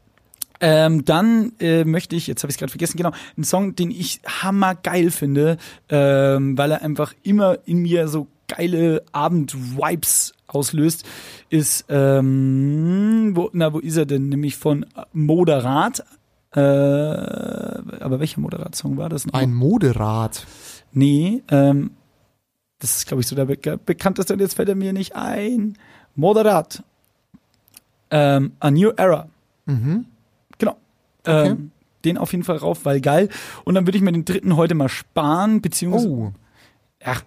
[0.64, 3.90] Ähm, dann äh, möchte ich, jetzt habe ich es gerade vergessen, genau, einen Song, den
[3.90, 5.58] ich hammergeil finde,
[5.88, 11.04] ähm, weil er einfach immer in mir so geile Abend-Vibes auslöst,
[11.50, 14.28] ist, ähm, wo, na, wo ist er denn?
[14.28, 16.04] Nämlich von Moderat.
[16.54, 19.34] Äh, aber welcher Moderat-Song war das noch?
[19.34, 20.46] Ein Moderat.
[20.92, 21.90] Nee, ähm,
[22.78, 25.76] das ist, glaube ich, so der Be bekannteste und jetzt fällt er mir nicht ein.
[26.14, 26.84] Moderat.
[28.10, 29.28] Ähm, A New Era.
[29.66, 30.06] Mhm.
[31.24, 31.40] Genau.
[31.40, 31.48] Okay.
[31.50, 31.70] Ähm,
[32.04, 33.28] den auf jeden Fall rauf, weil geil.
[33.64, 36.08] Und dann würde ich mir den dritten heute mal sparen, beziehungsweise.
[36.08, 36.32] Oh.
[37.04, 37.22] Ach.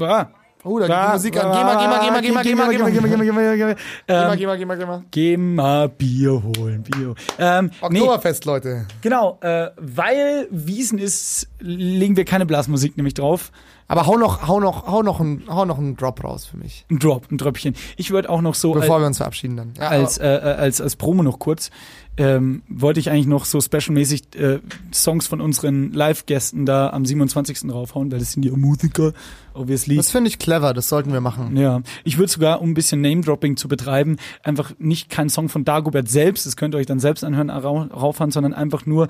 [0.00, 0.28] Ah.
[0.64, 1.52] Oh, da geht Ah, die Musik an.
[1.52, 3.16] Geh mal, geh mal, geh mal, geh mal, geh mal, geh mal, geh mal, geh
[3.16, 3.56] mal, geh mal, geh mal.
[3.56, 5.04] geh mal, Ähm, geh mal, geh mal, geh mal.
[5.10, 7.14] Geh mal Bier holen, Bier.
[7.38, 8.86] Ähm, Oktoberfest, Leute.
[9.00, 13.50] genau, äh, weil Wiesen ist, legen wir keine Blasmusik nämlich drauf.
[13.88, 16.86] Aber hau noch, hau noch, hau noch ein, hau noch einen Drop raus für mich.
[16.90, 17.74] Ein Drop, ein Tröpfchen.
[17.96, 19.74] Ich würde auch noch so Bevor wir uns verabschieden dann.
[19.78, 21.70] Als, äh, äh, als, als Promo noch kurz,
[22.16, 24.60] ähm, wollte ich eigentlich noch so specialmäßig äh,
[24.92, 27.70] Songs von unseren Live-Gästen da am 27.
[27.70, 29.12] raufhauen, weil das sind ja Musiker,
[29.54, 29.96] obviously.
[29.96, 31.56] das finde ich clever, das sollten wir machen.
[31.56, 35.64] Ja, ich würde sogar, um ein bisschen Name-Dropping zu betreiben, einfach nicht kein Song von
[35.64, 39.08] Dagobert selbst, das könnt ihr euch dann selbst anhören, rau- raufhauen, sondern einfach nur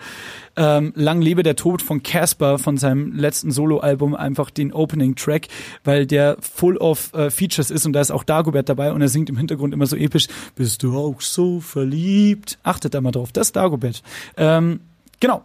[0.57, 5.49] ähm, Lang lebe der Tod von Casper von seinem letzten Soloalbum, einfach den Opening-Track,
[5.84, 9.09] weil der full of äh, Features ist und da ist auch Dagobert dabei und er
[9.09, 12.59] singt im Hintergrund immer so episch, bist du auch so verliebt?
[12.62, 14.03] Achtet da mal drauf, das ist Dagobert.
[14.36, 14.80] Ähm,
[15.20, 15.43] genau.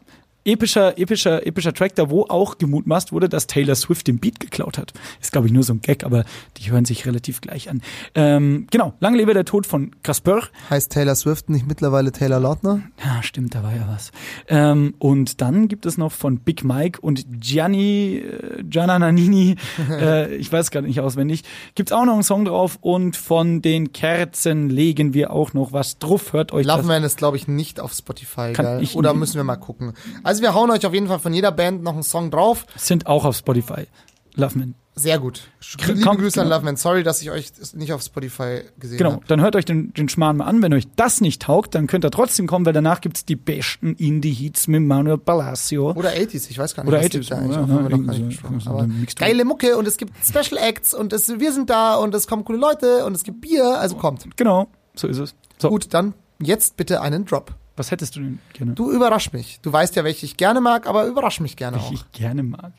[0.47, 4.77] Epischer, epischer, epischer Track, da wo auch gemutmaßt wurde, dass Taylor Swift den Beat geklaut
[4.77, 4.93] hat.
[5.19, 6.23] Ist, glaube ich, nur so ein Gag, aber
[6.55, 7.81] die hören sich relativ gleich an.
[8.15, 10.43] Ähm, genau, Lang lebe der Tod von Casper.
[10.69, 12.81] Heißt Taylor Swift nicht mittlerweile Taylor Lautner?
[13.03, 14.11] Ja, stimmt, da war ja was.
[14.47, 19.57] Ähm, und dann gibt es noch von Big Mike und Gianni, äh, Gianna Nannini,
[19.89, 21.43] äh, ich weiß gar nicht auswendig,
[21.75, 25.99] gibt's auch noch einen Song drauf und von den Kerzen legen wir auch noch was
[25.99, 26.31] drauf.
[26.31, 26.77] Hört euch das.
[26.77, 28.87] Loveman ist, glaube ich, nicht auf Spotify, Kann gell?
[28.93, 29.91] Oder müssen wir mal gucken.
[30.23, 32.65] Also wir hauen euch auf jeden Fall von jeder Band noch einen Song drauf.
[32.75, 33.87] Sind auch auf Spotify.
[34.35, 34.75] Loveman.
[34.93, 35.41] Sehr gut.
[35.77, 36.55] K- Liebe kommt, Grüße an genau.
[36.57, 36.75] Loveman.
[36.75, 39.25] Sorry, dass ich euch nicht auf Spotify gesehen Genau, habe.
[39.27, 40.61] dann hört euch den, den Schmarrn mal an.
[40.63, 43.93] Wenn euch das nicht taugt, dann könnt ihr trotzdem kommen, weil danach gibt's die besten
[43.93, 45.91] Indie-Hits mit Manuel Palacio.
[45.91, 47.55] Oder 80s, ich weiß gar nicht, Oder was 80s, gibt da eigentlich.
[47.57, 48.59] ja, ja, nicht besprochen.
[48.59, 52.15] so- Aber geile Mucke und es gibt Special Acts und es, wir sind da und
[52.15, 54.25] es kommen coole Leute und es gibt Bier, also kommt.
[54.35, 55.35] Genau, so ist es.
[55.59, 57.53] So, Gut, dann jetzt bitte einen Drop.
[57.77, 58.73] Was hättest du denn gerne?
[58.73, 59.59] Du überrasch mich.
[59.61, 61.91] Du weißt ja, welche ich gerne mag, aber überrasch mich gerne auch.
[61.91, 62.73] Welche ich gerne mag.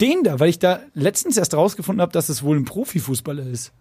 [0.00, 3.72] Den da, weil ich da letztens erst rausgefunden habe, dass es wohl ein Profifußballer ist.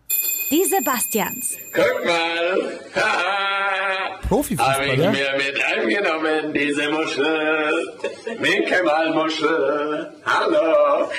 [0.50, 1.56] Die Sebastians.
[1.74, 2.80] Guck mal.
[2.96, 3.36] Haha.
[4.16, 5.12] Hab ich Profifußballer?
[5.12, 7.96] mir mit angenommen, diese Muschel.
[8.40, 10.14] Winke mal, Muschel.
[10.26, 11.10] Hallo.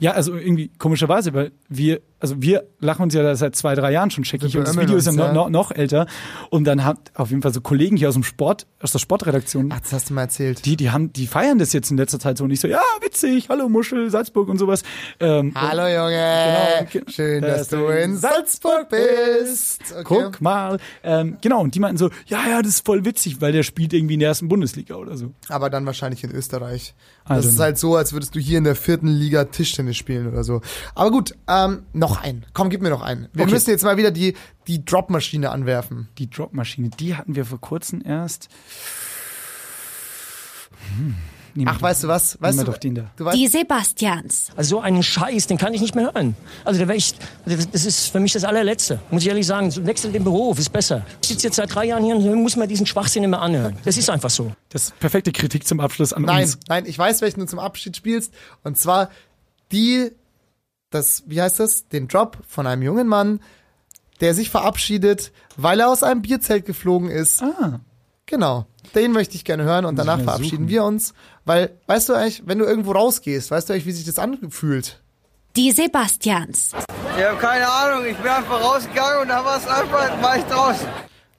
[0.00, 3.92] Ja, also irgendwie komischerweise, weil wir also wir lachen uns ja da seit zwei, drei
[3.92, 5.32] Jahren schon scheckig und das Video ist ja, ja.
[5.32, 6.06] noch, noch älter.
[6.50, 9.70] Und dann hat auf jeden Fall so Kollegen hier aus dem Sport, aus der Sportredaktion,
[9.72, 10.64] Ach, das hast du mal erzählt.
[10.64, 12.80] die, die haben, die feiern das jetzt in letzter Zeit so und ich so, ja,
[13.00, 14.82] witzig, hallo Muschel, Salzburg und sowas.
[15.20, 17.04] Ähm, Hallo Junge, Genau.
[17.10, 19.80] schön, dass Dass du du in Salzburg bist.
[19.92, 20.04] Okay.
[20.04, 20.78] Guck mal.
[21.02, 23.92] Ähm, genau, und die meinten so, ja, ja, das ist voll witzig, weil der spielt
[23.92, 25.32] irgendwie in der ersten Bundesliga oder so.
[25.48, 26.94] Aber dann wahrscheinlich in Österreich.
[27.28, 30.26] Das don't ist halt so, als würdest du hier in der vierten Liga Tischtennis spielen
[30.28, 30.62] oder so.
[30.94, 32.46] Aber gut, ähm, noch einen.
[32.54, 33.28] Komm, gib mir noch einen.
[33.34, 33.52] Wir Okay.
[33.52, 34.34] müssen jetzt mal wieder die,
[34.66, 36.08] die Dropmaschine anwerfen.
[36.16, 38.48] Die Dropmaschine, die hatten wir vor kurzem erst.
[40.96, 41.14] Hm,
[41.54, 42.40] nehmen Ach, weißt du was?
[42.40, 43.10] Weißt wir du, doch den da.
[43.16, 44.48] du weißt, Die Sebastians.
[44.56, 46.34] Also so einen Scheiß, den kann ich nicht mehr hören.
[46.64, 49.00] Also der wär ich, das ist für mich das allerletzte.
[49.10, 51.04] Muss ich ehrlich sagen, wechsel den Beruf, ist besser.
[51.22, 53.76] Ich sitze jetzt seit drei Jahren hier und muss mir diesen Schwachsinn immer anhören.
[53.84, 54.52] Das ist einfach so.
[54.70, 56.58] Das ist perfekte Kritik zum Abschluss an nein, uns.
[56.68, 58.32] nein, ich weiß, welchen du zum Abschied spielst.
[58.62, 59.10] Und zwar
[59.72, 60.12] die,
[60.90, 61.88] das, wie heißt das?
[61.88, 63.40] Den Drop von einem jungen Mann,
[64.20, 67.42] der sich verabschiedet, weil er aus einem Bierzelt geflogen ist.
[67.42, 67.80] Ah,
[68.26, 68.66] Genau.
[68.94, 70.68] Den möchte ich gerne hören und Muss danach verabschieden suchen.
[70.68, 71.14] wir uns.
[71.46, 75.00] Weil, weißt du eigentlich, wenn du irgendwo rausgehst, weißt du eigentlich, wie sich das anfühlt?
[75.56, 76.72] Die Sebastians.
[77.16, 80.44] Ich habe keine Ahnung, ich bin einfach rausgegangen und da war es einfach, war ich
[80.44, 80.86] draußen.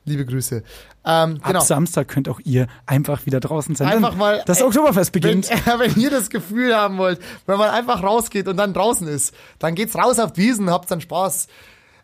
[0.10, 0.64] Liebe Grüße.
[1.06, 1.60] Ähm, genau.
[1.60, 3.88] ab Samstag könnt auch ihr einfach wieder draußen sein.
[3.88, 5.50] Einfach mal- Das ey, Oktoberfest Wenn, beginnt.
[5.78, 9.76] wenn ihr das Gefühl haben wollt, wenn man einfach rausgeht und dann draußen ist, dann
[9.76, 11.48] geht's raus auf die Wiesen, habt dann Spaß.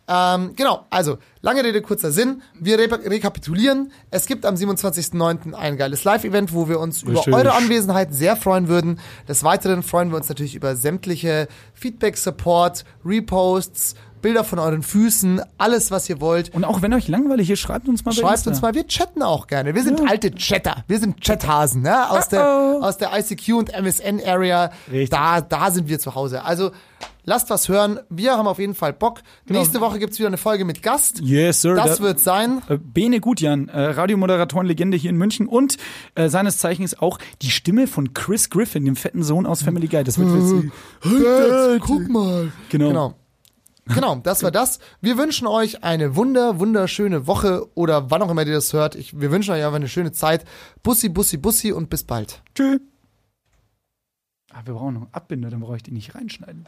[0.07, 2.41] Ähm, genau, also, lange Rede, kurzer Sinn.
[2.59, 3.91] Wir re rekapitulieren.
[4.11, 5.53] Es gibt am 27.09.
[5.53, 8.99] ein geiles Live-Event, wo wir uns über eure Anwesenheit sehr freuen würden.
[9.27, 15.41] Des Weiteren freuen wir uns natürlich über sämtliche Feedback, Support, Reposts, Bilder von euren Füßen,
[15.59, 16.53] alles, was ihr wollt.
[16.55, 18.49] Und auch wenn euch langweilig ist, schreibt uns mal Schreibt Insta.
[18.49, 19.75] uns mal, wir chatten auch gerne.
[19.75, 20.83] Wir sind alte Chatter.
[20.87, 22.09] Wir sind Chathasen, ne?
[22.09, 22.47] Aus der,
[22.81, 24.71] aus der ICQ und MSN Area.
[24.91, 25.11] Richtig.
[25.11, 26.43] Da, da sind wir zu Hause.
[26.43, 26.71] Also,
[27.25, 27.99] lasst was hören.
[28.09, 29.21] Wir haben auf jeden Fall Bock.
[29.47, 31.19] Nächste Woche gibt's wieder eine Folge mit Gast.
[31.21, 31.75] Yes, sir.
[31.75, 32.61] Das Da- wird sein.
[32.69, 35.77] Äh, Bene Gutjan, äh, Radiomoderatoren-Legende hier in München und
[36.15, 40.03] äh, seines Zeichens auch die Stimme von Chris Griffin, dem fetten Sohn aus Family Guy.
[40.03, 40.71] Das wird witzig.
[41.03, 42.51] Dad, guck mal.
[42.69, 42.87] Genau.
[42.87, 43.15] Genau.
[43.87, 44.79] Genau, das war das.
[44.99, 48.95] Wir wünschen euch eine wunder, wunderschöne Woche oder wann auch immer ihr das hört.
[48.95, 50.43] Ich, wir wünschen euch einfach eine schöne Zeit.
[50.81, 52.41] Bussi, Bussi, Bussi und bis bald.
[52.55, 52.79] Tschö.
[54.51, 56.67] Ah, wir brauchen noch einen Abbinder, dann brauche ich die nicht reinschneiden.